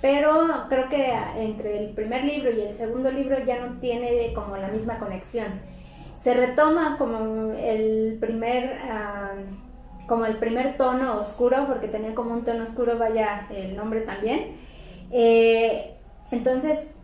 pero 0.00 0.46
creo 0.68 0.88
que 0.88 1.12
entre 1.36 1.84
el 1.84 1.94
primer 1.94 2.24
libro 2.24 2.50
y 2.50 2.60
el 2.60 2.74
segundo 2.74 3.10
libro 3.10 3.38
ya 3.44 3.64
no 3.64 3.78
tiene 3.78 4.32
como 4.34 4.56
la 4.56 4.68
misma 4.68 4.98
conexión. 4.98 5.46
Se 6.14 6.34
retoma 6.34 6.98
como 6.98 7.52
el 7.52 8.18
primer, 8.20 8.78
como 10.06 10.24
el 10.24 10.36
primer 10.38 10.76
tono 10.76 11.18
oscuro, 11.18 11.66
porque 11.66 11.88
tenía 11.88 12.14
como 12.14 12.32
un 12.34 12.44
tono 12.44 12.64
oscuro, 12.64 12.98
vaya 12.98 13.46
el 13.50 13.76
nombre 13.76 14.02
también. 14.02 14.56
Eh, 15.10 15.94
entonces, 16.30 16.94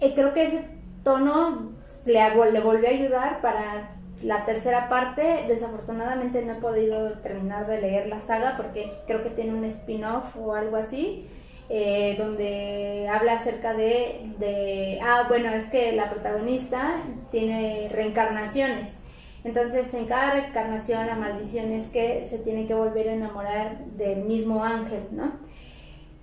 eh, 0.00 0.14
creo 0.14 0.32
que 0.32 0.44
ese 0.44 0.68
tono 1.04 1.72
le, 2.04 2.52
le 2.52 2.60
volvió 2.60 2.88
a 2.88 2.92
ayudar 2.92 3.40
para 3.40 3.99
la 4.22 4.44
tercera 4.44 4.88
parte, 4.88 5.44
desafortunadamente 5.48 6.44
no 6.44 6.52
he 6.54 6.56
podido 6.56 7.12
terminar 7.18 7.66
de 7.66 7.80
leer 7.80 8.08
la 8.08 8.20
saga 8.20 8.54
porque 8.56 8.90
creo 9.06 9.22
que 9.22 9.30
tiene 9.30 9.54
un 9.54 9.64
spin-off 9.64 10.36
o 10.36 10.54
algo 10.54 10.76
así, 10.76 11.26
eh, 11.68 12.16
donde 12.18 13.08
habla 13.08 13.34
acerca 13.34 13.74
de, 13.74 14.98
ah, 15.02 15.24
bueno, 15.28 15.50
es 15.50 15.68
que 15.68 15.92
la 15.92 16.10
protagonista 16.10 16.96
tiene 17.30 17.88
reencarnaciones. 17.90 18.98
Entonces, 19.42 19.94
en 19.94 20.04
cada 20.04 20.32
reencarnación 20.32 21.06
la 21.06 21.14
maldición 21.14 21.70
es 21.70 21.88
que 21.88 22.26
se 22.26 22.38
tiene 22.38 22.66
que 22.66 22.74
volver 22.74 23.08
a 23.08 23.14
enamorar 23.14 23.78
del 23.96 24.24
mismo 24.24 24.62
ángel, 24.62 25.04
¿no? 25.12 25.32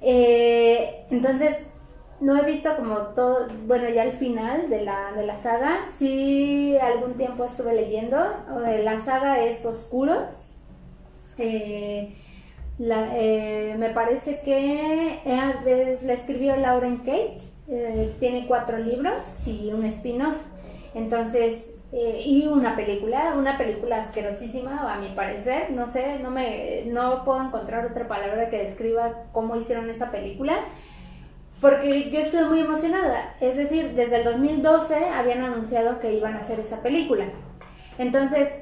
Eh, 0.01 1.05
entonces, 1.09 1.65
no 2.19 2.35
he 2.37 2.45
visto 2.45 2.75
como 2.75 2.97
todo, 3.13 3.47
bueno, 3.67 3.89
ya 3.89 4.03
el 4.03 4.13
final 4.13 4.69
de 4.69 4.83
la, 4.83 5.11
de 5.15 5.25
la 5.25 5.37
saga. 5.37 5.85
Sí, 5.89 6.75
algún 6.77 7.13
tiempo 7.13 7.45
estuve 7.45 7.73
leyendo. 7.73 8.17
Eh, 8.65 8.81
la 8.83 8.97
saga 8.97 9.43
es 9.43 9.65
Oscuros. 9.65 10.49
Eh, 11.37 12.15
eh, 12.79 13.75
me 13.77 13.89
parece 13.89 14.41
que 14.41 15.19
la 16.03 16.13
escribió 16.13 16.55
Lauren 16.55 16.97
Kate. 16.97 17.37
tiene 18.19 18.47
cuatro 18.47 18.79
libros 18.79 19.47
y 19.47 19.71
un 19.71 19.85
spin-off. 19.85 20.37
Entonces, 20.95 21.75
y 21.91 22.47
una 22.47 22.75
película, 22.75 23.35
una 23.37 23.59
película 23.59 23.99
asquerosísima, 23.99 24.91
a 24.91 24.99
mi 24.99 25.09
parecer. 25.09 25.69
No 25.69 25.85
sé, 25.85 26.17
no, 26.19 26.31
me, 26.31 26.85
no 26.87 27.23
puedo 27.23 27.43
encontrar 27.43 27.85
otra 27.85 28.07
palabra 28.07 28.49
que 28.49 28.57
describa 28.57 29.25
cómo 29.31 29.55
hicieron 29.55 29.87
esa 29.91 30.09
película 30.11 30.63
porque 31.61 32.09
yo 32.11 32.19
estuve 32.19 32.45
muy 32.45 32.59
emocionada. 32.59 33.35
Es 33.41 33.57
decir, 33.57 33.93
desde 33.95 34.17
el 34.17 34.23
2012 34.23 35.09
habían 35.09 35.41
anunciado 35.41 35.99
que 35.99 36.13
iban 36.13 36.35
a 36.35 36.39
hacer 36.39 36.59
esa 36.59 36.81
película. 36.81 37.25
Entonces, 37.97 38.59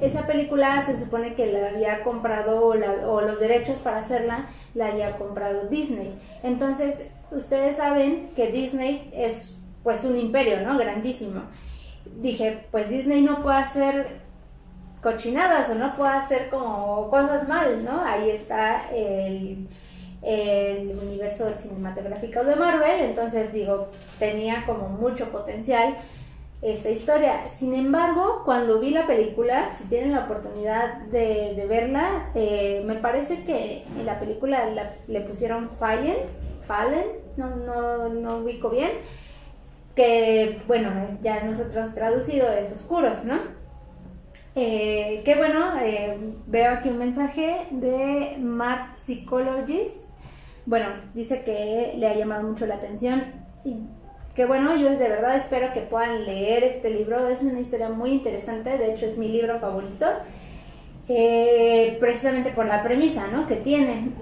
esa 0.00 0.26
película 0.26 0.80
se 0.82 0.96
supone 0.96 1.34
que 1.34 1.52
la 1.52 1.68
había 1.68 2.02
comprado 2.02 2.66
o, 2.66 3.20
los 3.20 3.40
derechos 3.40 3.78
para 3.78 3.98
hacerla 3.98 4.46
la 4.74 4.88
había 4.88 5.16
comprado 5.16 5.68
Disney. 5.68 6.14
Entonces, 6.42 7.10
ustedes 7.30 7.76
saben 7.76 8.30
que 8.34 8.50
Disney 8.50 9.10
es 9.14 9.58
pues 9.82 10.04
un 10.04 10.16
imperio, 10.16 10.60
¿no? 10.62 10.78
Grandísimo. 10.78 11.42
Dije, 12.20 12.66
pues 12.70 12.88
Disney 12.88 13.22
no 13.22 13.42
puede 13.42 13.58
hacer 13.58 14.22
cochinadas 15.02 15.68
o 15.70 15.74
no 15.74 15.96
puede 15.96 16.12
hacer 16.12 16.48
como 16.48 17.10
cosas 17.10 17.48
mal, 17.48 17.84
¿no? 17.84 18.04
Ahí 18.04 18.30
está 18.30 18.90
el 18.90 19.68
el 20.22 20.96
universo 21.02 21.52
cinematográfico 21.52 22.44
de 22.44 22.56
Marvel, 22.56 23.00
entonces 23.00 23.52
digo, 23.52 23.88
tenía 24.18 24.64
como 24.66 24.88
mucho 24.88 25.30
potencial 25.30 25.96
esta 26.62 26.90
historia. 26.90 27.48
Sin 27.52 27.74
embargo, 27.74 28.42
cuando 28.44 28.78
vi 28.78 28.90
la 28.90 29.06
película, 29.06 29.68
si 29.70 29.84
tienen 29.84 30.12
la 30.12 30.24
oportunidad 30.24 30.98
de, 31.06 31.66
verla, 31.68 32.30
eh, 32.34 32.84
me 32.86 32.94
parece 32.94 33.42
que 33.44 33.82
en 33.98 34.06
la 34.06 34.20
película 34.20 34.64
le 35.08 35.20
pusieron 35.22 35.70
Fallen, 35.70 36.18
Fallen, 36.66 37.04
no, 37.36 37.56
no, 37.56 38.08
no 38.08 38.36
ubico 38.36 38.70
bien, 38.70 38.92
que 39.96 40.60
bueno, 40.68 40.90
ya 41.20 41.42
nosotros 41.42 41.94
traducido 41.94 42.50
es 42.52 42.70
oscuros, 42.72 43.24
¿no? 43.24 43.38
Eh, 44.54 45.22
que 45.24 45.34
bueno, 45.34 45.72
eh, 45.80 46.34
veo 46.46 46.72
aquí 46.72 46.90
un 46.90 46.98
mensaje 46.98 47.66
de 47.70 48.36
Matt 48.38 48.98
Psychologist 48.98 50.01
bueno, 50.66 50.86
dice 51.14 51.42
que 51.42 51.94
le 51.96 52.06
ha 52.08 52.14
llamado 52.14 52.48
mucho 52.48 52.66
la 52.66 52.76
atención 52.76 53.24
y 53.64 53.80
que 54.34 54.46
bueno, 54.46 54.76
yo 54.76 54.90
de 54.90 55.08
verdad 55.08 55.36
espero 55.36 55.72
que 55.72 55.80
puedan 55.82 56.24
leer 56.24 56.64
este 56.64 56.90
libro, 56.90 57.28
es 57.28 57.42
una 57.42 57.60
historia 57.60 57.90
muy 57.90 58.12
interesante, 58.12 58.78
de 58.78 58.92
hecho 58.92 59.04
es 59.04 59.18
mi 59.18 59.28
libro 59.28 59.60
favorito, 59.60 60.06
eh, 61.08 61.96
precisamente 62.00 62.50
por 62.50 62.66
la 62.66 62.82
premisa 62.82 63.26
¿no? 63.28 63.46
que 63.46 63.56
tiene. 63.56 64.12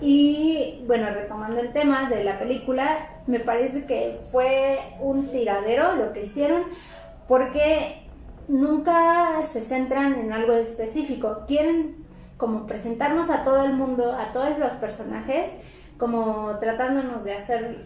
y 0.00 0.82
bueno, 0.86 1.10
retomando 1.10 1.60
el 1.60 1.72
tema 1.72 2.08
de 2.08 2.24
la 2.24 2.38
película, 2.38 3.22
me 3.26 3.38
parece 3.38 3.84
que 3.84 4.18
fue 4.32 4.78
un 5.00 5.28
tiradero 5.30 5.94
lo 5.94 6.12
que 6.12 6.24
hicieron, 6.24 6.64
porque 7.28 8.02
nunca 8.48 9.42
se 9.44 9.60
centran 9.60 10.14
en 10.14 10.32
algo 10.32 10.54
específico, 10.54 11.44
quieren 11.46 12.07
como 12.38 12.66
presentarnos 12.66 13.28
a 13.28 13.42
todo 13.42 13.64
el 13.64 13.74
mundo, 13.74 14.12
a 14.12 14.32
todos 14.32 14.58
los 14.58 14.74
personajes, 14.74 15.52
como 15.98 16.56
tratándonos 16.58 17.24
de 17.24 17.34
hacer, 17.34 17.84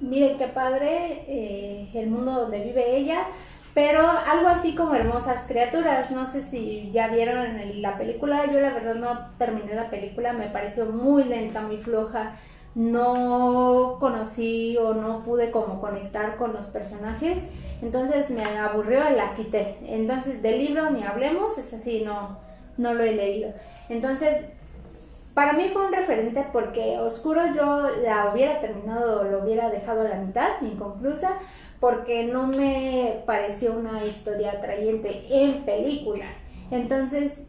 miren 0.00 0.38
qué 0.38 0.46
padre 0.46 1.24
eh, 1.26 1.90
el 1.92 2.08
mundo 2.08 2.32
donde 2.32 2.64
vive 2.64 2.96
ella, 2.96 3.26
pero 3.74 4.08
algo 4.08 4.48
así 4.48 4.74
como 4.74 4.94
hermosas 4.94 5.46
criaturas. 5.46 6.12
No 6.12 6.26
sé 6.26 6.42
si 6.42 6.90
ya 6.92 7.08
vieron 7.08 7.82
la 7.82 7.98
película, 7.98 8.46
yo 8.46 8.60
la 8.60 8.72
verdad 8.72 8.94
no 8.94 9.18
terminé 9.36 9.74
la 9.74 9.90
película, 9.90 10.32
me 10.32 10.46
pareció 10.46 10.86
muy 10.86 11.24
lenta, 11.24 11.60
muy 11.60 11.78
floja. 11.78 12.32
No 12.74 13.96
conocí 13.98 14.76
o 14.76 14.94
no 14.94 15.24
pude 15.24 15.50
como 15.50 15.80
conectar 15.80 16.36
con 16.36 16.52
los 16.52 16.66
personajes, 16.66 17.48
entonces 17.82 18.30
me 18.30 18.44
aburrió 18.44 19.10
y 19.10 19.16
la 19.16 19.34
quité. 19.34 19.78
Entonces 19.82 20.42
del 20.42 20.58
libro 20.58 20.88
ni 20.90 21.02
hablemos, 21.02 21.58
es 21.58 21.72
así, 21.74 22.04
no, 22.04 22.38
no 22.78 22.94
lo 22.94 23.04
he 23.04 23.12
leído. 23.12 23.52
Entonces, 23.88 24.46
para 25.34 25.52
mí 25.52 25.68
fue 25.72 25.86
un 25.86 25.92
referente 25.92 26.44
porque 26.52 26.98
Oscuro 26.98 27.42
yo 27.54 27.88
la 28.02 28.32
hubiera 28.32 28.58
terminado, 28.60 29.24
lo 29.24 29.44
hubiera 29.44 29.70
dejado 29.70 30.00
a 30.00 30.08
la 30.08 30.16
mitad, 30.16 30.60
inconclusa, 30.62 31.34
porque 31.78 32.24
no 32.24 32.46
me 32.46 33.22
pareció 33.24 33.74
una 33.74 34.04
historia 34.04 34.52
atrayente 34.52 35.26
en 35.30 35.64
película. 35.64 36.24
Entonces, 36.70 37.48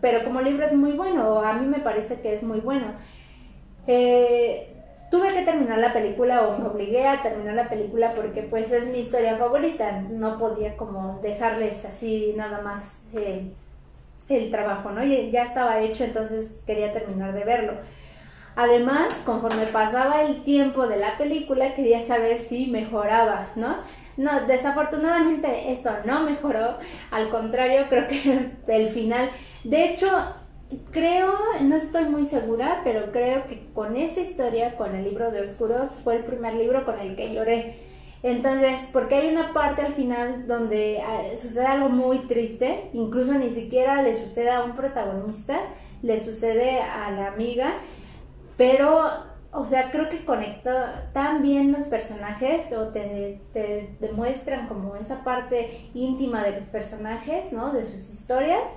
pero 0.00 0.24
como 0.24 0.40
libro 0.40 0.64
es 0.64 0.72
muy 0.72 0.92
bueno, 0.92 1.40
a 1.40 1.54
mí 1.54 1.66
me 1.66 1.80
parece 1.80 2.20
que 2.20 2.32
es 2.32 2.42
muy 2.42 2.60
bueno. 2.60 2.92
Eh, 3.86 4.77
tuve 5.10 5.28
que 5.28 5.42
terminar 5.42 5.78
la 5.78 5.92
película 5.92 6.46
o 6.46 6.58
me 6.58 6.68
obligué 6.68 7.06
a 7.06 7.22
terminar 7.22 7.54
la 7.54 7.68
película 7.68 8.14
porque 8.14 8.42
pues 8.42 8.72
es 8.72 8.86
mi 8.86 9.00
historia 9.00 9.36
favorita, 9.36 10.02
no 10.02 10.38
podía 10.38 10.76
como 10.76 11.18
dejarles 11.22 11.84
así 11.84 12.34
nada 12.36 12.60
más 12.60 13.06
eh, 13.14 13.50
el 14.28 14.50
trabajo, 14.50 14.90
¿no? 14.90 15.02
Ya 15.04 15.44
estaba 15.44 15.80
hecho, 15.80 16.04
entonces 16.04 16.58
quería 16.66 16.92
terminar 16.92 17.32
de 17.32 17.44
verlo. 17.44 17.72
Además, 18.56 19.22
conforme 19.24 19.66
pasaba 19.66 20.22
el 20.22 20.42
tiempo 20.42 20.88
de 20.88 20.96
la 20.96 21.16
película, 21.16 21.74
quería 21.74 22.00
saber 22.00 22.40
si 22.40 22.66
mejoraba, 22.66 23.46
¿no? 23.54 23.76
No, 24.16 24.46
desafortunadamente 24.46 25.70
esto 25.70 25.90
no 26.04 26.24
mejoró, 26.24 26.76
al 27.12 27.30
contrario, 27.30 27.86
creo 27.88 28.08
que 28.08 28.50
el 28.66 28.88
final, 28.88 29.30
de 29.62 29.84
hecho, 29.84 30.08
creo, 30.90 31.32
no 31.62 31.76
estoy 31.76 32.04
muy 32.04 32.24
segura, 32.24 32.80
pero 32.84 33.10
creo 33.12 33.46
que 33.46 33.66
con 33.72 33.96
esa 33.96 34.20
historia, 34.20 34.76
con 34.76 34.94
el 34.94 35.04
libro 35.04 35.30
de 35.30 35.40
Oscuros, 35.40 35.92
fue 36.04 36.16
el 36.16 36.24
primer 36.24 36.54
libro 36.54 36.84
con 36.84 36.98
el 36.98 37.16
que 37.16 37.32
lloré. 37.32 37.76
Entonces, 38.22 38.86
porque 38.92 39.14
hay 39.14 39.28
una 39.28 39.52
parte 39.52 39.82
al 39.82 39.94
final 39.94 40.46
donde 40.48 41.00
ah, 41.00 41.36
sucede 41.36 41.66
algo 41.66 41.88
muy 41.88 42.18
triste, 42.20 42.90
incluso 42.92 43.34
ni 43.34 43.52
siquiera 43.52 44.02
le 44.02 44.12
sucede 44.12 44.50
a 44.50 44.64
un 44.64 44.74
protagonista, 44.74 45.60
le 46.02 46.18
sucede 46.18 46.80
a 46.80 47.12
la 47.12 47.28
amiga, 47.28 47.74
pero, 48.56 49.06
o 49.52 49.64
sea, 49.64 49.92
creo 49.92 50.08
que 50.08 50.24
conecta 50.24 51.10
tan 51.12 51.42
bien 51.42 51.70
los 51.70 51.86
personajes 51.86 52.72
o 52.72 52.88
te, 52.88 53.40
te 53.52 53.96
demuestran 54.00 54.66
como 54.66 54.96
esa 54.96 55.22
parte 55.22 55.70
íntima 55.94 56.42
de 56.42 56.56
los 56.56 56.66
personajes, 56.66 57.52
¿no? 57.52 57.72
De 57.72 57.84
sus 57.84 58.10
historias 58.10 58.72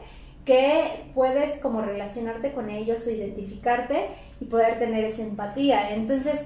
que 0.46 1.12
puedes 1.14 1.60
como 1.60 1.82
relacionarte 1.82 2.52
con 2.52 2.70
ellos 2.70 3.06
o 3.06 3.12
identificarte 3.12 4.08
y 4.40 4.46
poder 4.46 4.80
tener 4.80 5.04
esa 5.04 5.22
empatía. 5.22 5.94
Entonces, 5.94 6.46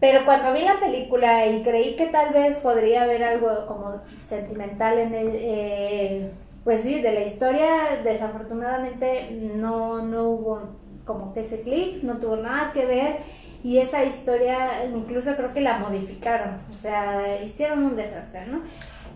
pero 0.00 0.24
cuando 0.24 0.52
vi 0.52 0.62
la 0.62 0.80
película 0.80 1.46
y 1.46 1.62
creí 1.62 1.96
que 1.96 2.06
tal 2.06 2.32
vez 2.32 2.56
podría 2.56 3.02
haber 3.02 3.22
algo 3.22 3.66
como 3.66 4.00
sentimental 4.24 4.98
en 4.98 5.14
el, 5.14 5.30
eh, 5.34 6.30
pues 6.64 6.82
sí, 6.82 7.00
de 7.00 7.12
la 7.12 7.22
historia, 7.22 8.00
desafortunadamente 8.02 9.30
no, 9.30 10.02
no 10.02 10.24
hubo 10.24 10.62
como 11.04 11.34
que 11.34 11.40
ese 11.40 11.62
clic, 11.62 12.02
no 12.02 12.18
tuvo 12.18 12.36
nada 12.36 12.70
que 12.72 12.86
ver 12.86 13.18
y 13.62 13.78
esa 13.78 14.04
historia 14.04 14.84
incluso 14.86 15.34
creo 15.36 15.52
que 15.52 15.60
la 15.60 15.78
modificaron, 15.78 16.60
o 16.70 16.72
sea, 16.72 17.42
hicieron 17.42 17.84
un 17.84 17.96
desastre, 17.96 18.46
¿no? 18.46 18.62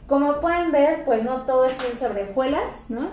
Como 0.06 0.40
pueden 0.40 0.70
ver, 0.70 1.04
pues 1.04 1.22
no 1.22 1.46
todo 1.46 1.64
es 1.64 1.74
sobrejuelas, 1.98 2.90
¿no? 2.90 3.08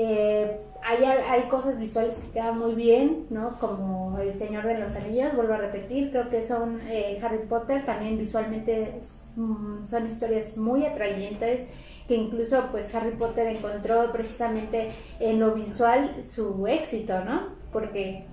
Eh, 0.00 0.60
hay, 0.84 1.02
hay, 1.02 1.48
cosas 1.48 1.76
visuales 1.76 2.14
que 2.14 2.30
quedan 2.30 2.56
muy 2.56 2.76
bien, 2.76 3.26
¿no? 3.30 3.50
Como 3.58 4.16
El 4.20 4.36
Señor 4.36 4.64
de 4.64 4.78
los 4.78 4.94
Anillos, 4.94 5.34
vuelvo 5.34 5.54
a 5.54 5.56
repetir, 5.56 6.12
creo 6.12 6.28
que 6.28 6.44
son 6.44 6.80
eh, 6.86 7.18
Harry 7.20 7.48
Potter, 7.48 7.84
también 7.84 8.16
visualmente 8.16 9.00
mm, 9.34 9.84
son 9.84 10.06
historias 10.06 10.56
muy 10.56 10.86
atrayentes, 10.86 11.66
que 12.06 12.14
incluso 12.14 12.68
pues 12.70 12.94
Harry 12.94 13.16
Potter 13.16 13.48
encontró 13.48 14.12
precisamente 14.12 14.90
en 15.18 15.40
lo 15.40 15.52
visual 15.52 16.22
su 16.22 16.68
éxito, 16.68 17.24
¿no? 17.24 17.48
Porque 17.72 18.24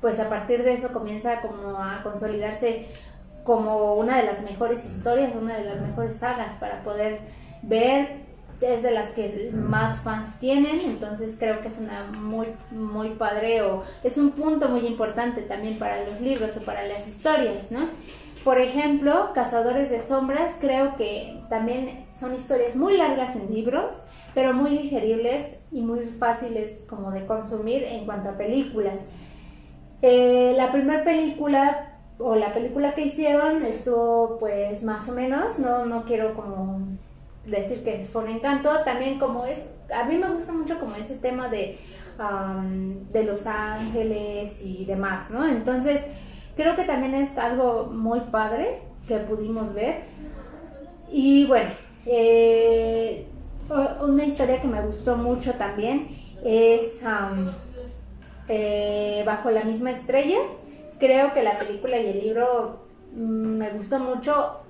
pues 0.00 0.18
a 0.20 0.30
partir 0.30 0.64
de 0.64 0.72
eso 0.72 0.90
comienza 0.90 1.42
como 1.42 1.76
a 1.76 2.02
consolidarse 2.02 2.86
como 3.44 3.96
una 3.96 4.16
de 4.16 4.22
las 4.22 4.40
mejores 4.40 4.86
historias, 4.86 5.34
una 5.36 5.58
de 5.58 5.64
las 5.64 5.82
mejores 5.82 6.16
sagas 6.16 6.54
para 6.54 6.82
poder 6.82 7.20
ver 7.60 8.23
es 8.64 8.82
de 8.82 8.90
las 8.90 9.10
que 9.10 9.50
más 9.52 10.00
fans 10.00 10.38
tienen, 10.38 10.80
entonces 10.80 11.36
creo 11.38 11.60
que 11.60 11.68
es 11.68 11.78
una 11.78 12.10
muy 12.20 12.48
muy 12.70 13.10
padre 13.10 13.62
o 13.62 13.82
es 14.02 14.16
un 14.18 14.32
punto 14.32 14.68
muy 14.68 14.86
importante 14.86 15.42
también 15.42 15.78
para 15.78 16.04
los 16.04 16.20
libros 16.20 16.56
o 16.56 16.62
para 16.62 16.86
las 16.86 17.06
historias, 17.06 17.70
¿no? 17.70 17.88
Por 18.44 18.58
ejemplo, 18.58 19.30
Cazadores 19.34 19.88
de 19.90 20.00
Sombras 20.00 20.56
creo 20.60 20.96
que 20.96 21.40
también 21.48 22.06
son 22.12 22.34
historias 22.34 22.76
muy 22.76 22.94
largas 22.96 23.36
en 23.36 23.52
libros, 23.52 24.04
pero 24.34 24.52
muy 24.52 24.76
digeribles 24.76 25.64
y 25.72 25.80
muy 25.80 26.04
fáciles 26.04 26.84
como 26.86 27.10
de 27.10 27.24
consumir 27.24 27.84
en 27.84 28.04
cuanto 28.04 28.28
a 28.28 28.36
películas. 28.36 29.06
Eh, 30.02 30.52
la 30.58 30.70
primera 30.70 31.02
película 31.04 31.98
o 32.18 32.36
la 32.36 32.52
película 32.52 32.94
que 32.94 33.06
hicieron 33.06 33.64
estuvo 33.64 34.36
pues 34.38 34.82
más 34.82 35.08
o 35.08 35.14
menos, 35.14 35.58
no, 35.58 35.86
no 35.86 36.04
quiero 36.04 36.34
como 36.34 36.93
decir 37.46 37.82
que 37.84 37.98
fue 38.00 38.24
un 38.24 38.30
encanto, 38.30 38.70
también 38.84 39.18
como 39.18 39.44
es, 39.44 39.66
a 39.94 40.04
mí 40.04 40.16
me 40.16 40.30
gusta 40.30 40.52
mucho 40.52 40.78
como 40.80 40.96
ese 40.96 41.16
tema 41.16 41.48
de, 41.48 41.78
de 43.10 43.24
Los 43.24 43.46
Ángeles 43.46 44.62
y 44.62 44.84
demás, 44.84 45.30
¿no? 45.30 45.46
Entonces, 45.46 46.04
creo 46.56 46.76
que 46.76 46.84
también 46.84 47.14
es 47.14 47.38
algo 47.38 47.86
muy 47.92 48.20
padre 48.20 48.82
que 49.06 49.18
pudimos 49.18 49.74
ver. 49.74 50.02
Y 51.10 51.46
bueno, 51.46 51.70
eh, 52.06 53.26
una 54.02 54.24
historia 54.24 54.60
que 54.60 54.68
me 54.68 54.84
gustó 54.86 55.16
mucho 55.16 55.52
también 55.54 56.08
es 56.44 57.02
eh, 58.48 59.22
Bajo 59.24 59.50
la 59.50 59.64
misma 59.64 59.90
estrella. 59.90 60.38
Creo 60.98 61.32
que 61.32 61.42
la 61.42 61.58
película 61.58 61.98
y 61.98 62.06
el 62.06 62.20
libro 62.20 62.86
mm, 63.14 63.56
me 63.58 63.70
gustó 63.70 63.98
mucho, 63.98 64.60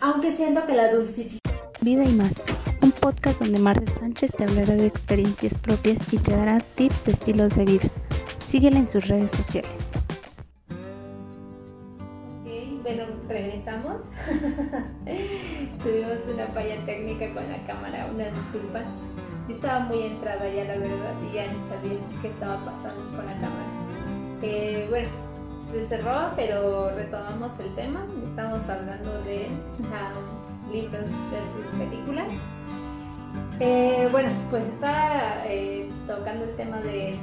aunque 0.00 0.30
siento 0.30 0.66
que 0.66 0.74
la 0.74 0.92
dulcificación... 0.92 1.43
Vida 1.84 2.04
y 2.04 2.14
más, 2.14 2.42
un 2.80 2.92
podcast 2.92 3.40
donde 3.40 3.58
Marce 3.58 3.84
Sánchez 3.84 4.32
te 4.32 4.44
hablará 4.44 4.72
de 4.72 4.86
experiencias 4.86 5.58
propias 5.58 6.10
y 6.14 6.16
te 6.16 6.34
dará 6.34 6.58
tips 6.60 7.04
de 7.04 7.12
estilos 7.12 7.56
de 7.56 7.66
vida. 7.66 7.88
Síguela 8.38 8.78
en 8.78 8.88
sus 8.88 9.06
redes 9.06 9.32
sociales. 9.32 9.90
Ok, 12.40 12.82
bueno, 12.82 13.04
regresamos. 13.28 13.96
Tuvimos 15.84 16.26
una 16.32 16.46
falla 16.54 16.76
técnica 16.86 17.34
con 17.34 17.46
la 17.50 17.62
cámara, 17.66 18.08
una 18.14 18.30
disculpa. 18.30 18.80
Yo 19.46 19.54
estaba 19.54 19.80
muy 19.80 20.04
entrada 20.04 20.48
ya, 20.48 20.64
la 20.64 20.78
verdad, 20.78 21.14
y 21.22 21.34
ya 21.34 21.52
ni 21.52 21.60
sabía 21.68 21.98
qué 22.22 22.28
estaba 22.28 22.64
pasando 22.64 23.04
con 23.14 23.26
la 23.26 23.34
cámara. 23.34 23.68
Eh, 24.40 24.86
bueno, 24.88 25.08
se 25.70 25.84
cerró, 25.84 26.32
pero 26.34 26.94
retomamos 26.94 27.60
el 27.60 27.74
tema. 27.74 28.06
Estamos 28.26 28.66
hablando 28.70 29.22
de 29.24 29.50
libros 30.74 31.06
versus 31.30 31.66
películas. 31.78 32.32
Eh, 33.60 34.08
bueno, 34.10 34.30
pues 34.50 34.64
está 34.66 35.44
eh, 35.46 35.88
tocando 36.06 36.44
el 36.44 36.56
tema 36.56 36.80
de, 36.80 37.16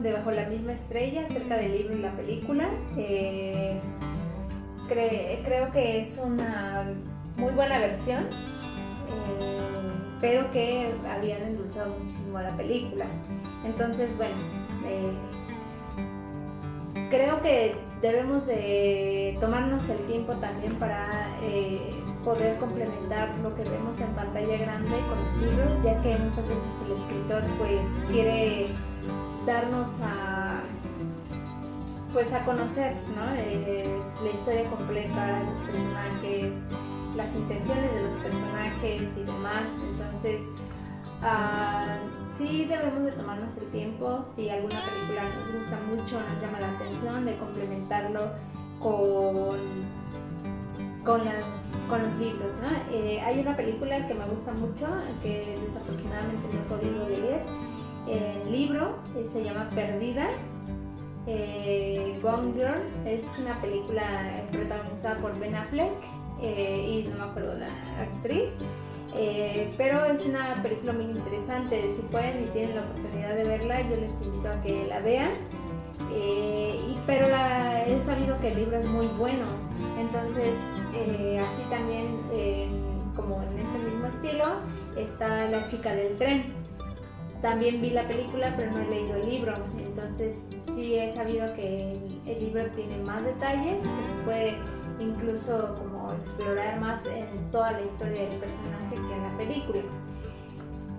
de, 0.00 0.12
Bajo 0.12 0.30
la 0.30 0.48
misma 0.48 0.72
estrella, 0.72 1.26
acerca 1.26 1.56
del 1.56 1.72
libro 1.72 1.94
y 1.96 2.00
la 2.00 2.12
película. 2.12 2.68
creo 4.88 5.72
que 5.72 6.00
es 6.00 6.18
una 6.24 6.90
muy 7.36 7.52
buena 7.52 7.78
versión 7.78 8.24
pero 10.24 10.50
que 10.52 10.94
habían 11.06 11.42
endulzado 11.42 11.98
muchísimo 11.98 12.38
a 12.38 12.44
la 12.44 12.56
película. 12.56 13.04
Entonces, 13.62 14.16
bueno, 14.16 14.36
eh, 14.86 15.12
creo 17.10 17.42
que 17.42 17.76
debemos 18.00 18.46
de 18.46 19.36
tomarnos 19.38 19.86
el 19.90 19.98
tiempo 20.06 20.32
también 20.36 20.76
para 20.76 21.28
eh, 21.42 21.78
poder 22.24 22.58
complementar 22.58 23.36
lo 23.42 23.54
que 23.54 23.64
vemos 23.64 24.00
en 24.00 24.08
pantalla 24.14 24.56
grande 24.56 24.96
con 25.08 25.18
los 25.24 25.52
libros, 25.52 25.82
ya 25.82 26.00
que 26.00 26.16
muchas 26.16 26.46
veces 26.48 26.80
el 26.86 26.92
escritor 26.92 27.42
pues 27.58 27.90
quiere 28.10 28.68
darnos 29.46 30.00
a 30.02 30.62
pues 32.12 32.32
a 32.32 32.44
conocer 32.44 32.94
¿no? 33.16 33.34
Eh, 33.36 34.00
la 34.22 34.30
historia 34.30 34.70
completa, 34.70 35.42
los 35.42 35.58
personajes, 35.60 36.52
las 37.16 37.34
intenciones 37.34 37.92
de 37.92 38.02
los 38.02 38.12
personajes 38.14 39.08
y 39.16 39.24
demás. 39.24 39.64
Entonces, 39.90 40.40
uh, 41.22 42.30
sí 42.30 42.66
debemos 42.66 43.02
de 43.02 43.12
tomarnos 43.12 43.56
el 43.56 43.68
tiempo, 43.70 44.24
si 44.24 44.48
alguna 44.48 44.80
película 44.80 45.24
nos 45.36 45.52
gusta 45.54 45.78
mucho, 45.88 46.20
nos 46.20 46.40
llama 46.40 46.60
la 46.60 46.70
atención, 46.70 47.24
de 47.24 47.36
complementarlo 47.36 48.30
con, 48.80 49.58
con, 51.04 51.24
las, 51.24 51.44
con 51.88 52.02
los 52.02 52.16
libros. 52.16 52.54
¿no? 52.56 52.68
Eh, 52.92 53.20
hay 53.20 53.40
una 53.40 53.56
película 53.56 54.06
que 54.06 54.14
me 54.14 54.24
gusta 54.26 54.52
mucho, 54.52 54.86
que 55.22 55.58
desafortunadamente 55.62 56.48
no 56.52 56.60
he 56.60 56.78
podido 56.78 57.08
leer. 57.08 57.42
El 58.08 58.52
libro 58.52 58.98
eh, 59.16 59.26
se 59.30 59.42
llama 59.42 59.70
Perdida, 59.74 60.28
eh, 61.26 62.18
Gone 62.22 62.52
Girl 62.52 62.82
es 63.06 63.38
una 63.38 63.58
película 63.58 64.44
protagonizada 64.52 65.16
por 65.16 65.38
Ben 65.38 65.54
Affleck 65.54 65.92
eh, 66.42 67.04
y 67.06 67.08
no 67.08 67.16
me 67.16 67.30
acuerdo 67.30 67.54
la 67.54 67.68
actriz. 68.02 68.52
Eh, 69.16 69.72
pero 69.78 70.04
es 70.04 70.26
una 70.26 70.60
película 70.62 70.92
muy 70.92 71.04
interesante. 71.04 71.92
Si 71.94 72.02
pueden 72.02 72.44
y 72.44 72.46
tienen 72.48 72.76
la 72.76 72.82
oportunidad 72.82 73.34
de 73.36 73.44
verla, 73.44 73.88
yo 73.88 73.96
les 73.96 74.20
invito 74.22 74.48
a 74.48 74.60
que 74.60 74.86
la 74.86 75.00
vean. 75.00 75.30
Eh, 76.12 76.80
y, 76.88 76.98
pero 77.06 77.28
la, 77.28 77.86
he 77.86 78.00
sabido 78.00 78.38
que 78.40 78.48
el 78.48 78.56
libro 78.56 78.76
es 78.76 78.86
muy 78.86 79.06
bueno. 79.06 79.46
Entonces, 79.98 80.56
así 81.40 81.62
también, 81.70 82.06
como 83.14 83.42
en 83.42 83.58
ese 83.58 83.78
mismo 83.78 84.06
estilo, 84.06 84.44
está 84.96 85.48
La 85.48 85.66
chica 85.66 85.94
del 85.94 86.16
tren. 86.18 86.64
También 87.42 87.82
vi 87.82 87.90
la 87.90 88.06
película, 88.06 88.54
pero 88.56 88.72
no 88.72 88.80
he 88.80 88.88
leído 88.88 89.16
el 89.16 89.28
libro. 89.28 89.54
Entonces, 89.78 90.34
sí 90.34 90.96
he 90.96 91.14
sabido 91.14 91.52
que 91.54 91.98
el, 92.24 92.40
libro 92.40 92.64
tiene 92.74 92.96
más 92.98 93.22
detalles, 93.22 93.82
que 93.82 93.82
se 93.82 94.24
puede 94.24 94.54
incluso 94.98 95.76
como 95.78 96.12
explorar 96.14 96.80
más 96.80 97.06
en 97.06 97.50
toda 97.50 97.72
la 97.72 97.82
historia 97.82 98.28
del 98.28 98.38
personaje 98.38 98.94
que 98.94 99.14
en 99.14 99.22
la 99.22 99.36
película. 99.36 99.82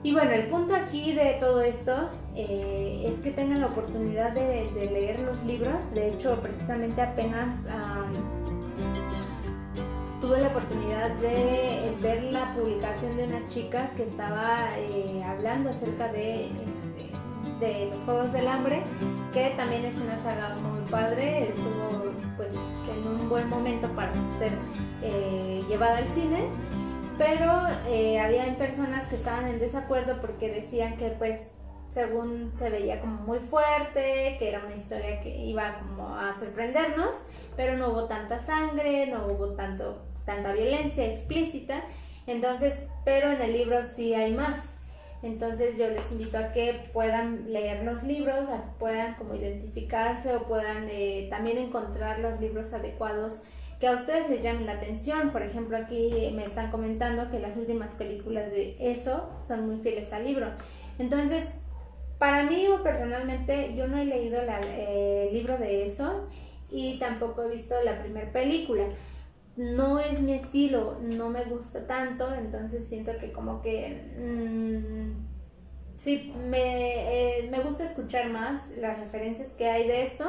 Y 0.04 0.14
bueno, 0.14 0.32
el 0.32 0.48
punto 0.48 0.76
aquí 0.76 1.14
de 1.14 1.38
todo 1.40 1.64
esto 1.64 2.10
eh, 2.36 3.06
es 3.08 3.16
que 3.22 3.32
tengan 3.32 3.62
la 3.62 3.68
oportunidad 3.68 4.34
de, 4.34 4.70
leer 4.72 5.22
los 5.22 5.44
libros. 5.46 5.96
De 5.96 6.10
hecho, 6.10 6.40
precisamente 6.42 7.02
apenas 7.02 7.66
tuve 10.26 10.40
la 10.40 10.48
oportunidad 10.48 11.12
de 11.18 11.96
ver 12.02 12.24
la 12.24 12.56
publicación 12.56 13.16
de 13.16 13.26
una 13.26 13.48
chica 13.48 13.92
que 13.96 14.06
estaba 14.06 14.70
eh, 14.76 15.24
hablando 15.24 15.70
acerca 15.70 16.12
de, 16.12 16.48
este, 16.48 17.12
de 17.60 17.92
los 17.92 18.00
Juegos 18.00 18.34
del 18.34 18.48
Hambre, 18.48 18.82
que 19.34 19.52
también 19.52 19.86
es 19.86 20.00
una 20.00 20.18
saga 20.18 20.56
muy 20.56 20.82
padre. 20.90 21.48
Estuvo 21.50 22.12
pues 22.38 22.56
en 22.56 23.08
un 23.08 23.30
buen 23.30 23.48
momento 23.50 23.88
para 23.90 24.14
ser 24.40 24.54
eh, 25.04 25.64
llevada 25.70 25.98
al 25.98 26.10
cine, 26.10 26.46
pero 27.20 27.62
eh, 27.88 28.20
había 28.20 28.46
personas 28.58 29.06
que 29.06 29.18
estaban 29.18 29.46
en 29.46 29.60
desacuerdo 29.60 30.20
porque 30.22 30.50
decían 30.50 30.98
que 30.98 31.10
pues 31.10 31.52
según 31.92 32.52
se 32.56 32.72
veía 32.72 33.00
como 33.00 33.22
muy 33.22 33.38
fuerte, 33.38 34.38
que 34.40 34.50
era 34.50 34.66
una 34.66 34.76
historia 34.76 35.22
que 35.22 35.30
iba 35.30 35.82
como 35.82 36.16
a 36.16 36.34
sorprendernos, 36.34 37.22
pero 37.56 37.78
no 37.78 37.90
hubo 37.90 38.08
tanta 38.08 38.42
sangre, 38.42 39.06
no 39.06 39.28
hubo 39.28 39.54
tanto, 39.54 40.02
tanta 40.26 40.54
violencia 40.54 41.06
explícita, 41.06 41.84
entonces, 42.28 42.88
pero 43.04 43.32
en 43.32 43.42
el 43.42 43.54
libro 43.54 43.84
sí 43.84 44.14
hay 44.14 44.34
más. 44.34 44.72
Entonces 45.22 45.78
yo 45.78 45.88
les 45.88 46.12
invito 46.12 46.38
a 46.38 46.52
que 46.52 46.90
puedan 46.94 47.52
leer 47.52 47.84
los 47.84 48.04
libros, 48.04 48.50
a 48.50 48.64
que 48.64 48.70
puedan 48.78 49.16
como 49.16 49.34
identificarse 49.34 50.36
o 50.36 50.44
puedan 50.44 50.88
eh, 50.90 51.28
también 51.30 51.58
encontrar 51.58 52.20
los 52.20 52.40
libros 52.40 52.74
adecuados 52.74 53.42
que 53.80 53.88
a 53.88 53.94
ustedes 53.94 54.30
les 54.30 54.44
llamen 54.44 54.66
la 54.68 54.74
atención. 54.74 55.32
Por 55.32 55.42
ejemplo, 55.42 55.78
aquí 55.78 56.32
me 56.36 56.46
están 56.46 56.70
comentando 56.70 57.32
que 57.32 57.40
las 57.40 57.58
últimas 57.58 57.96
películas 57.96 58.52
de 58.52 58.78
eso 58.80 59.30
son 59.44 59.68
muy 59.68 59.78
fieles 59.80 60.14
al 60.14 60.26
libro. 60.26 60.52
Entonces, 61.00 61.56
para 62.20 62.44
mí 62.44 62.68
personalmente, 62.84 63.76
yo 63.76 63.88
no 63.88 63.98
he 63.98 64.06
leído 64.06 64.40
eh, 64.42 65.28
el 65.28 65.34
libro 65.34 65.58
de 65.58 65.86
eso 65.86 66.28
y 66.72 67.00
tampoco 67.00 67.44
he 67.44 67.50
visto 67.50 67.76
la 67.84 68.00
primera 68.00 68.32
película. 68.32 68.86
No 69.58 70.00
es 70.00 70.22
mi 70.22 70.34
estilo, 70.34 71.00
no 71.02 71.30
me 71.30 71.46
gusta 71.46 71.88
tanto, 71.88 72.34
entonces 72.34 72.86
siento 72.88 73.18
que 73.18 73.32
como 73.32 73.62
que... 73.62 74.12
Mm, 74.18 75.26
sí, 75.96 76.34
me, 76.50 77.40
eh, 77.40 77.50
me 77.50 77.62
gusta 77.62 77.86
escuchar 77.86 78.30
más 78.30 78.70
las 78.78 79.00
referencias 79.00 79.54
que 79.54 79.70
hay 79.70 79.88
de 79.88 80.04
esto, 80.04 80.26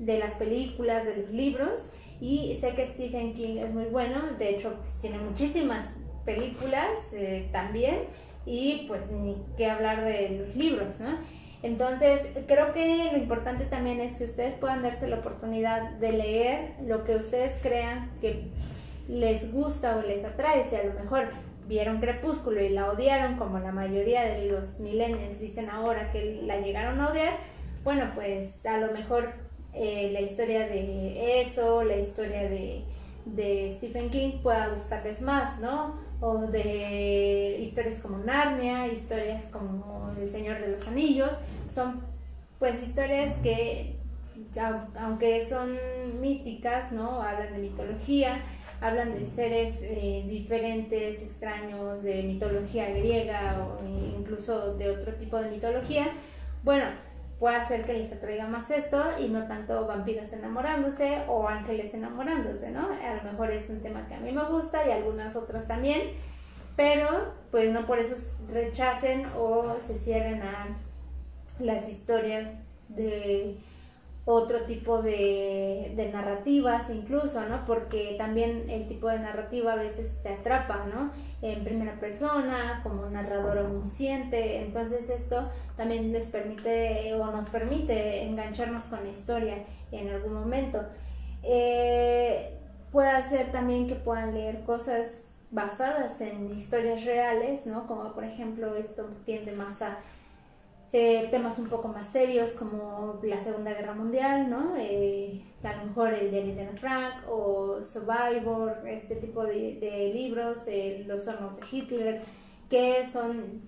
de 0.00 0.18
las 0.18 0.34
películas, 0.34 1.06
de 1.06 1.16
los 1.16 1.30
libros, 1.30 1.86
y 2.20 2.56
sé 2.56 2.74
que 2.74 2.86
Stephen 2.88 3.34
King 3.34 3.58
es 3.58 3.72
muy 3.72 3.84
bueno, 3.84 4.32
de 4.36 4.50
hecho 4.50 4.74
pues 4.80 4.98
tiene 4.98 5.18
muchísimas 5.18 5.94
películas 6.24 7.14
eh, 7.14 7.48
también, 7.52 8.00
y 8.44 8.86
pues 8.88 9.12
ni 9.12 9.36
qué 9.56 9.66
hablar 9.66 10.04
de 10.04 10.30
los 10.30 10.56
libros, 10.56 10.98
¿no? 10.98 11.18
Entonces, 11.62 12.28
creo 12.46 12.72
que 12.72 13.10
lo 13.12 13.18
importante 13.18 13.64
también 13.64 14.00
es 14.00 14.18
que 14.18 14.24
ustedes 14.24 14.54
puedan 14.54 14.82
darse 14.82 15.08
la 15.08 15.16
oportunidad 15.16 15.90
de 15.92 16.12
leer 16.12 16.74
lo 16.84 17.04
que 17.04 17.16
ustedes 17.16 17.56
crean 17.62 18.10
que 18.20 18.48
les 19.08 19.52
gusta 19.52 19.96
o 19.96 20.02
les 20.02 20.24
atrae. 20.24 20.64
Si 20.64 20.76
a 20.76 20.84
lo 20.84 20.94
mejor 20.94 21.30
vieron 21.66 22.00
Crepúsculo 22.00 22.62
y 22.62 22.68
la 22.68 22.90
odiaron, 22.90 23.36
como 23.36 23.58
la 23.58 23.72
mayoría 23.72 24.22
de 24.22 24.46
los 24.46 24.80
millennials 24.80 25.40
dicen 25.40 25.70
ahora 25.70 26.12
que 26.12 26.40
la 26.42 26.60
llegaron 26.60 27.00
a 27.00 27.10
odiar, 27.10 27.36
bueno, 27.82 28.12
pues 28.14 28.64
a 28.66 28.78
lo 28.78 28.92
mejor 28.92 29.32
eh, 29.72 30.10
la 30.12 30.20
historia 30.20 30.66
de 30.66 31.40
eso, 31.40 31.82
la 31.84 31.96
historia 31.96 32.42
de, 32.42 32.84
de 33.24 33.74
Stephen 33.76 34.10
King 34.10 34.38
pueda 34.42 34.68
gustarles 34.68 35.20
más, 35.22 35.58
¿no? 35.60 36.05
O 36.20 36.38
de 36.46 37.58
historias 37.60 37.98
como 37.98 38.18
Narnia, 38.18 38.86
historias 38.88 39.46
como 39.46 40.10
El 40.18 40.28
Señor 40.28 40.60
de 40.60 40.68
los 40.68 40.86
Anillos, 40.88 41.32
son 41.68 42.02
pues 42.58 42.82
historias 42.82 43.36
que 43.42 43.96
aunque 44.98 45.44
son 45.44 45.76
míticas, 46.20 46.92
¿no? 46.92 47.22
Hablan 47.22 47.52
de 47.54 47.58
mitología, 47.58 48.42
hablan 48.80 49.14
de 49.14 49.26
seres 49.26 49.80
eh, 49.82 50.24
diferentes, 50.28 51.22
extraños, 51.22 52.02
de 52.02 52.22
mitología 52.22 52.90
griega 52.90 53.66
o 53.66 53.84
incluso 54.18 54.76
de 54.76 54.90
otro 54.90 55.14
tipo 55.14 55.38
de 55.38 55.50
mitología. 55.50 56.08
Bueno, 56.62 56.86
puede 57.38 57.56
hacer 57.56 57.84
que 57.84 57.92
les 57.92 58.12
atraiga 58.12 58.46
más 58.46 58.70
esto 58.70 59.02
y 59.18 59.28
no 59.28 59.46
tanto 59.46 59.86
vampiros 59.86 60.32
enamorándose 60.32 61.22
o 61.28 61.48
ángeles 61.48 61.92
enamorándose, 61.92 62.70
¿no? 62.70 62.88
A 62.88 63.14
lo 63.22 63.30
mejor 63.30 63.50
es 63.50 63.68
un 63.68 63.82
tema 63.82 64.06
que 64.08 64.14
a 64.14 64.20
mí 64.20 64.32
me 64.32 64.44
gusta 64.44 64.86
y 64.86 64.90
algunas 64.90 65.36
otras 65.36 65.68
también, 65.68 66.12
pero 66.76 67.34
pues 67.50 67.70
no 67.72 67.86
por 67.86 67.98
eso 67.98 68.14
rechacen 68.48 69.26
o 69.36 69.76
se 69.80 69.98
cierren 69.98 70.42
a 70.42 70.78
las 71.58 71.88
historias 71.88 72.54
de 72.88 73.56
otro 74.28 74.62
tipo 74.62 75.02
de, 75.02 75.92
de, 75.94 76.10
narrativas 76.12 76.90
incluso, 76.90 77.48
¿no? 77.48 77.64
Porque 77.64 78.16
también 78.18 78.68
el 78.68 78.88
tipo 78.88 79.08
de 79.08 79.20
narrativa 79.20 79.74
a 79.74 79.76
veces 79.76 80.20
te 80.24 80.30
atrapa, 80.30 80.84
¿no? 80.92 81.12
En 81.42 81.62
primera 81.62 82.00
persona, 82.00 82.80
como 82.82 83.06
narrador 83.06 83.58
omnisciente, 83.58 84.62
entonces 84.62 85.10
esto 85.10 85.48
también 85.76 86.12
les 86.12 86.26
permite 86.26 87.14
o 87.14 87.26
nos 87.26 87.48
permite 87.50 88.24
engancharnos 88.24 88.84
con 88.84 89.04
la 89.04 89.10
historia 89.10 89.62
en 89.92 90.10
algún 90.10 90.34
momento. 90.34 90.82
Eh, 91.44 92.58
puede 92.90 93.22
ser 93.22 93.52
también 93.52 93.86
que 93.86 93.94
puedan 93.94 94.34
leer 94.34 94.64
cosas 94.64 95.34
basadas 95.52 96.20
en 96.20 96.52
historias 96.52 97.04
reales, 97.04 97.64
¿no? 97.64 97.86
Como 97.86 98.12
por 98.12 98.24
ejemplo 98.24 98.74
esto 98.74 99.08
tiende 99.24 99.52
más 99.52 99.82
a 99.82 99.98
eh, 100.98 101.28
temas 101.30 101.58
un 101.58 101.68
poco 101.68 101.88
más 101.88 102.06
serios 102.06 102.54
como 102.54 103.20
la 103.22 103.38
Segunda 103.38 103.74
Guerra 103.74 103.92
Mundial, 103.92 104.48
¿no? 104.48 104.76
Eh, 104.78 105.42
a 105.62 105.76
lo 105.76 105.84
mejor 105.88 106.14
el 106.14 106.30
de 106.30 106.54
de 106.54 106.68
Frank 106.78 107.28
o 107.28 107.82
Survivor, 107.84 108.78
este 108.86 109.16
tipo 109.16 109.44
de, 109.44 110.10
libros, 110.14 110.66
eh, 110.68 111.04
Los 111.06 111.28
hornos 111.28 111.58
de 111.58 111.66
Hitler, 111.70 112.22
que 112.70 113.04
son 113.04 113.62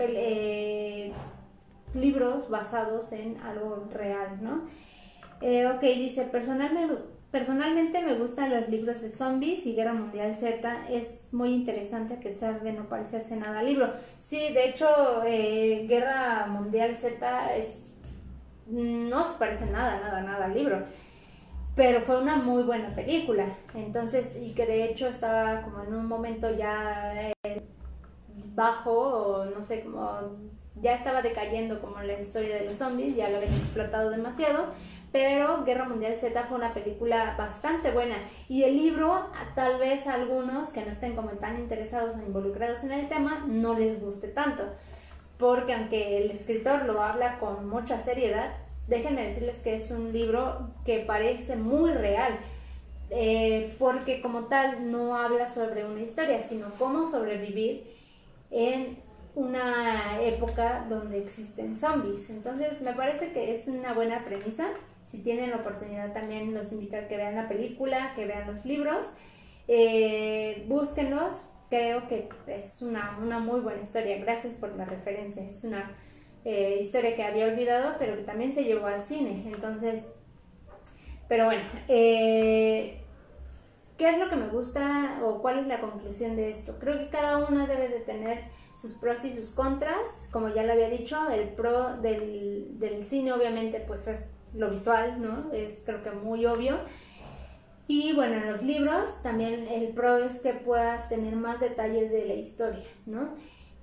libros 1.93 2.49
basados 2.49 3.13
en 3.13 3.37
algo 3.43 3.87
real, 3.93 4.43
¿no? 4.43 4.65
ok, 5.77 5.83
dice, 5.83 6.25
personalmente 6.33 6.97
Personalmente 7.31 8.01
me 8.01 8.15
gustan 8.15 8.51
los 8.51 8.71
libros 8.71 9.03
de 9.03 9.11
zombies 9.11 9.67
y 9.67 9.75
Guerra 9.75 9.93
Mundial 9.93 10.35
Z. 10.35 10.89
Es 10.89 11.29
muy 11.33 11.53
interesante 11.53 12.15
a 12.15 12.21
pesar 12.21 12.63
de 12.63 12.73
no 12.73 12.89
parecerse 12.89 13.37
nada 13.37 13.59
al 13.59 13.67
libro. 13.67 13.93
Sí, 14.19 14.39
de 14.55 14.71
hecho, 14.71 14.89
eh, 15.27 15.85
Guerra 15.87 16.47
Mundial 16.47 16.97
Z 16.97 17.55
es, 17.57 17.91
no 18.67 19.27
se 19.27 19.39
parece 19.39 19.67
nada, 19.67 20.01
nada, 20.01 20.23
nada 20.23 20.47
al 20.47 20.55
libro. 20.55 20.85
Pero 21.77 22.01
fue 22.01 22.19
una 22.19 22.37
muy 22.37 22.63
buena 22.63 22.95
película. 22.95 23.45
Entonces, 23.75 24.39
y 24.43 24.55
que 24.55 24.65
de 24.65 24.85
hecho 24.85 25.07
estaba 25.07 25.61
como 25.63 25.85
en 25.85 25.95
un 25.95 26.07
momento 26.07 26.57
ya 26.57 27.31
eh, 27.45 27.63
bajo, 28.55 28.93
o 28.93 29.45
no 29.45 29.63
sé, 29.63 29.83
como 29.83 30.09
ya 30.81 30.95
estaba 30.95 31.21
decayendo 31.21 31.79
como 31.79 32.01
la 32.01 32.19
historia 32.19 32.57
de 32.57 32.65
los 32.65 32.79
zombies, 32.79 33.17
ya 33.17 33.29
lo 33.29 33.37
habían 33.37 33.53
explotado 33.53 34.09
demasiado 34.11 34.69
pero 35.13 35.65
Guerra 35.65 35.89
Mundial 35.89 36.19
Z 36.19 36.45
fue 36.45 36.59
una 36.59 36.75
película 36.75 37.35
bastante 37.39 37.91
buena 37.91 38.17
y 38.49 38.65
el 38.65 38.77
libro 38.77 39.31
tal 39.55 39.79
vez 39.79 40.07
a 40.07 40.15
algunos 40.15 40.69
que 40.69 40.83
no 40.83 40.91
estén 40.91 41.17
como 41.17 41.31
tan 41.31 41.59
interesados 41.59 42.17
o 42.17 42.23
involucrados 42.23 42.85
en 42.85 42.93
el 42.93 43.09
tema 43.09 43.45
no 43.47 43.75
les 43.75 44.03
guste 44.03 44.29
tanto, 44.29 44.65
porque 45.39 45.73
aunque 45.73 46.19
el 46.19 46.31
escritor 46.31 46.85
lo 46.85 47.03
habla 47.03 47.39
con 47.39 47.69
mucha 47.69 47.99
seriedad, 47.99 48.55
déjenme 48.87 49.25
decirles 49.25 49.61
que 49.63 49.75
es 49.75 49.91
un 49.91 50.13
libro 50.13 50.71
que 50.85 51.01
parece 51.01 51.57
muy 51.57 51.93
real. 51.93 52.39
Eh, 53.11 53.75
porque 53.79 54.21
como 54.21 54.49
tal 54.49 54.91
no 54.91 55.17
habla 55.17 55.51
sobre 55.51 55.87
una 55.87 56.01
historia, 56.01 56.43
sino 56.43 56.71
cómo 56.79 57.07
sobrevivir 57.07 57.91
en 58.51 58.99
una 59.35 60.21
época 60.21 60.85
donde 60.89 61.19
existen 61.19 61.79
zombies. 61.79 62.29
Entonces 62.29 62.81
me 62.83 62.93
parece 62.93 63.33
que 63.33 63.55
es 63.55 63.69
una 63.69 63.95
buena 63.95 64.25
premisa 64.25 64.69
si 65.11 65.19
tienen 65.19 65.51
la 65.51 65.57
oportunidad 65.57 66.13
también 66.13 66.55
los 66.55 66.73
invito 66.73 66.97
a 66.97 67.09
que 67.09 67.17
vean 67.17 67.35
la 67.35 67.49
película, 67.49 68.13
que 68.15 68.27
vean 68.27 68.47
los 68.53 68.65
libros, 68.65 69.13
eh, 69.67 70.65
búsquenlos, 70.69 71.51
creo 71.71 72.09
que 72.09 72.29
es 72.47 72.83
una, 72.83 73.13
muy 73.41 73.61
buena 73.61 73.83
historia, 73.83 74.19
gracias 74.19 74.55
por 74.55 74.75
la 74.77 74.85
referencia, 74.85 75.43
es 75.43 75.65
una 75.65 75.97
eh, 76.45 76.79
historia 76.81 77.17
que 77.17 77.25
había 77.25 77.47
olvidado, 77.47 77.97
pero 77.99 78.17
que 78.17 78.23
también 78.23 78.53
se 78.53 78.65
llevó 78.65 78.87
al 78.87 79.05
cine, 79.05 79.45
entonces, 79.47 80.11
pero 81.27 81.47
bueno, 81.47 81.63
eh, 81.89 83.01
¿qué 83.97 84.09
es 84.11 84.19
lo 84.19 84.29
que 84.29 84.37
me 84.37 84.49
gusta 84.49 85.21
o 85.23 85.41
cuál 85.41 85.59
es 85.59 85.67
la 85.67 85.81
conclusión 85.81 86.37
de 86.37 86.51
esto? 86.51 86.79
Creo 86.79 86.99
que 86.99 87.09
cada 87.09 87.47
una 87.47 87.67
debe 87.67 87.89
de 87.89 88.01
tener 88.01 88.45
sus 88.75 88.93
pros 88.93 89.25
y 89.25 89.33
sus 89.33 89.51
contras, 89.51 90.29
como 90.33 90.49
ya 90.51 90.63
lo 90.63 90.73
había 90.73 90.89
dicho, 90.89 91.29
el 91.31 91.49
pro 91.51 91.97
del, 91.97 92.79
del 92.79 93.07
cine 93.07 93.33
obviamente 93.33 93.81
pues 93.81 94.07
es 94.07 94.31
lo 94.55 94.71
visual, 94.71 95.21
¿no? 95.21 95.53
Es 95.53 95.83
creo 95.85 96.03
que 96.03 96.11
muy 96.11 96.47
obvio. 96.47 96.79
Y 97.87 98.13
bueno, 98.15 98.37
en 98.37 98.47
los 98.47 98.63
libros 98.63 99.23
también 99.23 99.67
el 99.67 99.95
pro 99.95 100.19
es 100.19 100.41
que 100.41 100.53
puedas 100.53 101.09
tener 101.09 101.37
más 101.37 101.61
detalles 101.61 102.11
de 102.11 102.27
la 102.27 102.35
historia, 102.35 102.85
¿no? 103.07 103.35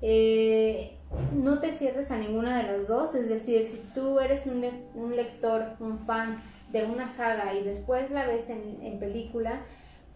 Eh, 0.02 0.98
no 1.34 1.60
te 1.60 1.72
cierres 1.72 2.12
a 2.12 2.18
ninguna 2.18 2.58
de 2.58 2.72
las 2.72 2.88
dos, 2.88 3.16
es 3.16 3.30
decir, 3.30 3.64
si 3.64 3.82
tú 3.96 4.20
eres 4.20 4.46
un, 4.46 4.64
un 4.94 5.16
lector, 5.16 5.64
un 5.80 5.98
fan 5.98 6.42
de 6.72 6.84
una 6.84 7.08
saga 7.08 7.54
y 7.56 7.64
después 7.64 8.12
la 8.12 8.28
ves 8.28 8.50
en, 8.50 8.80
en 8.84 9.00
película, 9.00 9.62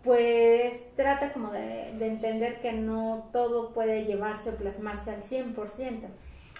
pues 0.04 0.96
trata 0.96 1.34
como 1.34 1.52
de, 1.52 1.94
de, 1.98 2.08
entender 2.08 2.62
que 2.62 2.74
no 2.74 3.30
todo 3.34 3.74
puede 3.74 4.06
llevarse 4.06 4.52
o 4.52 4.56
plasmarse 4.56 5.12
al 5.12 5.22
100% 5.24 6.08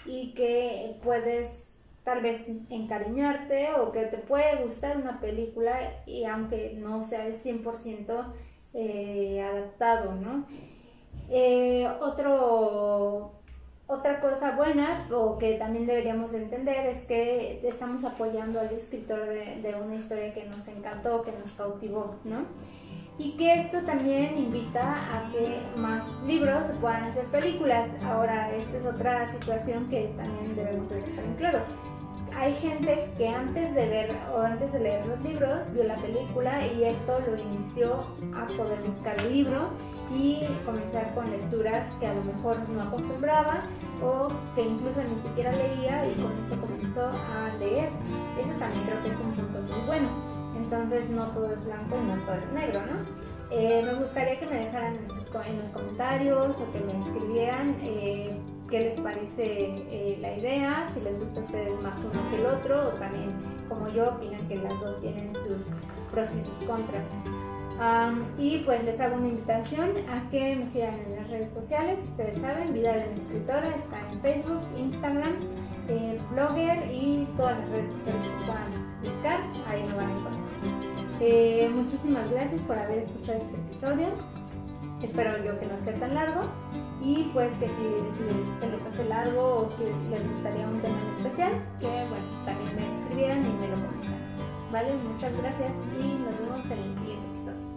y 0.06 0.32
que 0.32 0.98
puedes 1.02 1.79
tal 2.04 2.22
vez 2.22 2.48
encariñarte 2.70 3.74
o 3.74 3.92
que 3.92 4.02
te 4.06 4.18
puede 4.18 4.62
gustar 4.62 4.96
una 4.96 5.20
película 5.20 6.02
y 6.06 6.24
aunque 6.24 6.74
no 6.76 7.02
sea 7.02 7.26
el 7.26 7.34
100% 7.34 8.32
eh, 8.74 9.42
adaptado, 9.42 10.14
¿no? 10.14 10.46
Eh, 11.28 11.88
otro, 12.00 13.32
otra 13.86 14.20
cosa 14.20 14.56
buena 14.56 15.08
o 15.12 15.38
que 15.38 15.54
también 15.54 15.86
deberíamos 15.86 16.32
entender 16.34 16.86
es 16.86 17.04
que 17.04 17.66
estamos 17.68 18.04
apoyando 18.04 18.60
al 18.60 18.70
escritor 18.70 19.26
de, 19.26 19.60
de, 19.60 19.74
una 19.74 19.94
historia 19.94 20.32
que 20.34 20.44
nos 20.46 20.66
encantó, 20.68 21.22
que 21.22 21.32
nos 21.32 21.52
cautivó, 21.52 22.16
¿no? 22.24 22.46
y 23.20 23.32
que 23.32 23.52
esto 23.54 23.82
también 23.82 24.38
invita 24.38 24.96
a 25.14 25.30
que 25.30 25.60
más 25.76 26.02
libros 26.26 26.68
se 26.68 26.72
puedan 26.74 27.04
hacer 27.04 27.26
películas. 27.26 27.94
Ahora, 28.02 28.50
esta 28.50 28.78
es 28.78 28.86
otra 28.86 29.28
situación 29.28 29.90
que 29.90 30.14
también 30.16 30.56
debemos 30.56 30.88
dejar 30.88 31.24
en 31.24 31.34
claro. 31.34 31.58
Hay 32.36 32.54
gente 32.54 33.10
que 33.18 33.28
antes 33.28 33.74
de 33.74 33.88
ver 33.88 34.16
o 34.34 34.40
antes 34.40 34.72
de 34.72 34.80
leer 34.80 35.06
los 35.06 35.20
libros 35.20 35.72
vio 35.72 35.84
la 35.84 35.96
película 35.96 36.66
y 36.66 36.84
esto 36.84 37.18
lo 37.20 37.36
inició 37.36 38.06
a 38.34 38.46
poder 38.46 38.80
buscar 38.86 39.20
el 39.20 39.32
libro 39.32 39.70
y 40.10 40.40
comenzar 40.64 41.14
con 41.14 41.30
lecturas 41.30 41.90
que 42.00 42.06
a 42.06 42.14
lo 42.14 42.24
mejor 42.24 42.56
no 42.70 42.82
acostumbraba 42.82 43.62
o 44.02 44.28
que 44.54 44.62
incluso 44.62 45.02
ni 45.04 45.18
siquiera 45.18 45.52
leía 45.52 46.08
y 46.08 46.14
con 46.14 46.32
eso 46.38 46.58
comenzó 46.60 47.08
a 47.08 47.54
leer. 47.58 47.90
Eso 48.40 48.58
también 48.58 48.84
creo 48.84 49.02
que 49.02 49.10
es 49.10 49.18
un 49.18 49.32
punto 49.32 49.60
muy 49.60 49.86
bueno 49.86 50.30
entonces 50.56 51.10
no 51.10 51.26
todo 51.32 51.50
es 51.52 51.64
blanco 51.64 51.96
no 52.00 52.22
todo 52.24 52.36
es 52.36 52.52
negro, 52.52 52.80
¿no? 52.86 53.50
Eh, 53.50 53.82
me 53.84 53.94
gustaría 53.94 54.38
que 54.38 54.46
me 54.46 54.56
dejaran 54.66 54.94
en, 54.94 55.58
los 55.58 55.70
comentarios 55.70 56.60
o 56.60 56.72
que 56.72 56.78
me 56.80 56.96
escribieran 56.98 57.76
eh, 57.80 58.38
qué 58.70 58.80
les 58.80 58.98
parece 58.98 59.44
eh, 59.44 60.18
la 60.20 60.36
idea, 60.36 60.86
si 60.88 61.00
les 61.00 61.18
gusta 61.18 61.40
a 61.40 61.42
ustedes 61.42 61.80
más 61.80 61.98
uno 61.98 62.30
que 62.30 62.36
el 62.36 62.46
otro, 62.46 62.88
o 62.88 62.92
también 62.92 63.32
como 63.68 63.88
yo 63.88 64.10
opinan 64.10 64.46
que 64.48 64.56
las 64.56 64.80
dos 64.80 65.00
tienen 65.00 65.34
sus 65.34 65.68
pros 66.10 66.34
y 66.34 66.40
sus 66.40 66.66
contras. 66.66 67.08
y 68.38 68.58
pues 68.58 68.84
les 68.84 69.00
hago 69.00 69.16
una 69.16 69.28
invitación 69.28 69.90
a 70.08 70.28
que 70.30 70.56
me 70.56 70.66
sigan 70.66 70.98
en 71.00 71.16
las 71.16 71.30
redes 71.30 71.52
sociales, 71.52 72.00
ustedes 72.02 72.38
saben, 72.38 72.72
Vida 72.72 72.92
de 72.94 73.08
una 73.08 73.16
Escritora 73.16 73.74
está 73.76 73.98
en 74.10 74.20
Facebook, 74.20 74.62
Instagram, 74.76 75.36
Blogger 76.32 76.90
y 76.92 77.26
todas 77.36 77.58
las 77.58 77.70
redes 77.70 77.90
sociales 77.90 78.22
que 78.24 78.46
puedan 78.46 79.02
buscar, 79.02 79.40
ahí 79.66 79.82
me 79.82 79.94
van 79.94 80.06
a 80.06 80.12
encontrar. 80.12 80.40
Eh, 81.20 81.70
muchísimas 81.74 82.30
gracias 82.30 82.62
por 82.62 82.78
haber 82.78 82.98
escuchado 82.98 83.38
este 83.38 83.56
episodio. 83.56 84.08
Espero 85.02 85.42
yo 85.42 85.58
que 85.58 85.66
no 85.66 85.80
sea 85.80 85.98
tan 85.98 86.14
largo 86.14 86.42
y 87.00 87.30
pues 87.32 87.54
que 87.54 87.66
si 87.66 88.58
se 88.58 88.68
les 88.68 88.84
hace 88.84 89.08
largo 89.08 89.60
o 89.60 89.76
que 89.76 89.84
les 90.10 90.28
gustaría 90.28 90.68
un 90.68 90.80
tema 90.80 91.00
en 91.00 91.08
especial, 91.08 91.52
que 91.80 91.86
bueno, 91.86 92.24
también 92.44 92.76
me 92.76 92.92
escribieran 92.92 93.38
y 93.38 93.48
me 93.48 93.68
lo 93.68 93.76
comentaran. 93.76 94.20
¿Vale? 94.70 94.92
Muchas 95.12 95.36
gracias 95.38 95.72
y 95.98 96.14
nos 96.14 96.38
vemos 96.38 96.64
en 96.66 96.78
el 96.78 96.98
siguiente 96.98 97.26
episodio. 97.28 97.70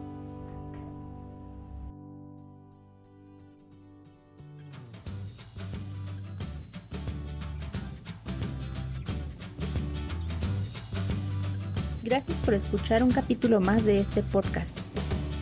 Gracias 12.03 12.37
por 12.39 12.53
escuchar 12.53 13.01
un 13.01 13.11
capítulo 13.11 13.61
más 13.61 13.85
de 13.85 14.01
este 14.01 14.23
podcast. 14.23 14.82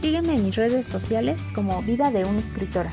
Sígueme 0.01 0.33
en 0.33 0.43
mis 0.43 0.55
redes 0.55 0.87
sociales 0.87 1.41
como 1.53 1.79
Vida 1.83 2.09
de 2.09 2.25
una 2.25 2.39
Escritora. 2.39 2.89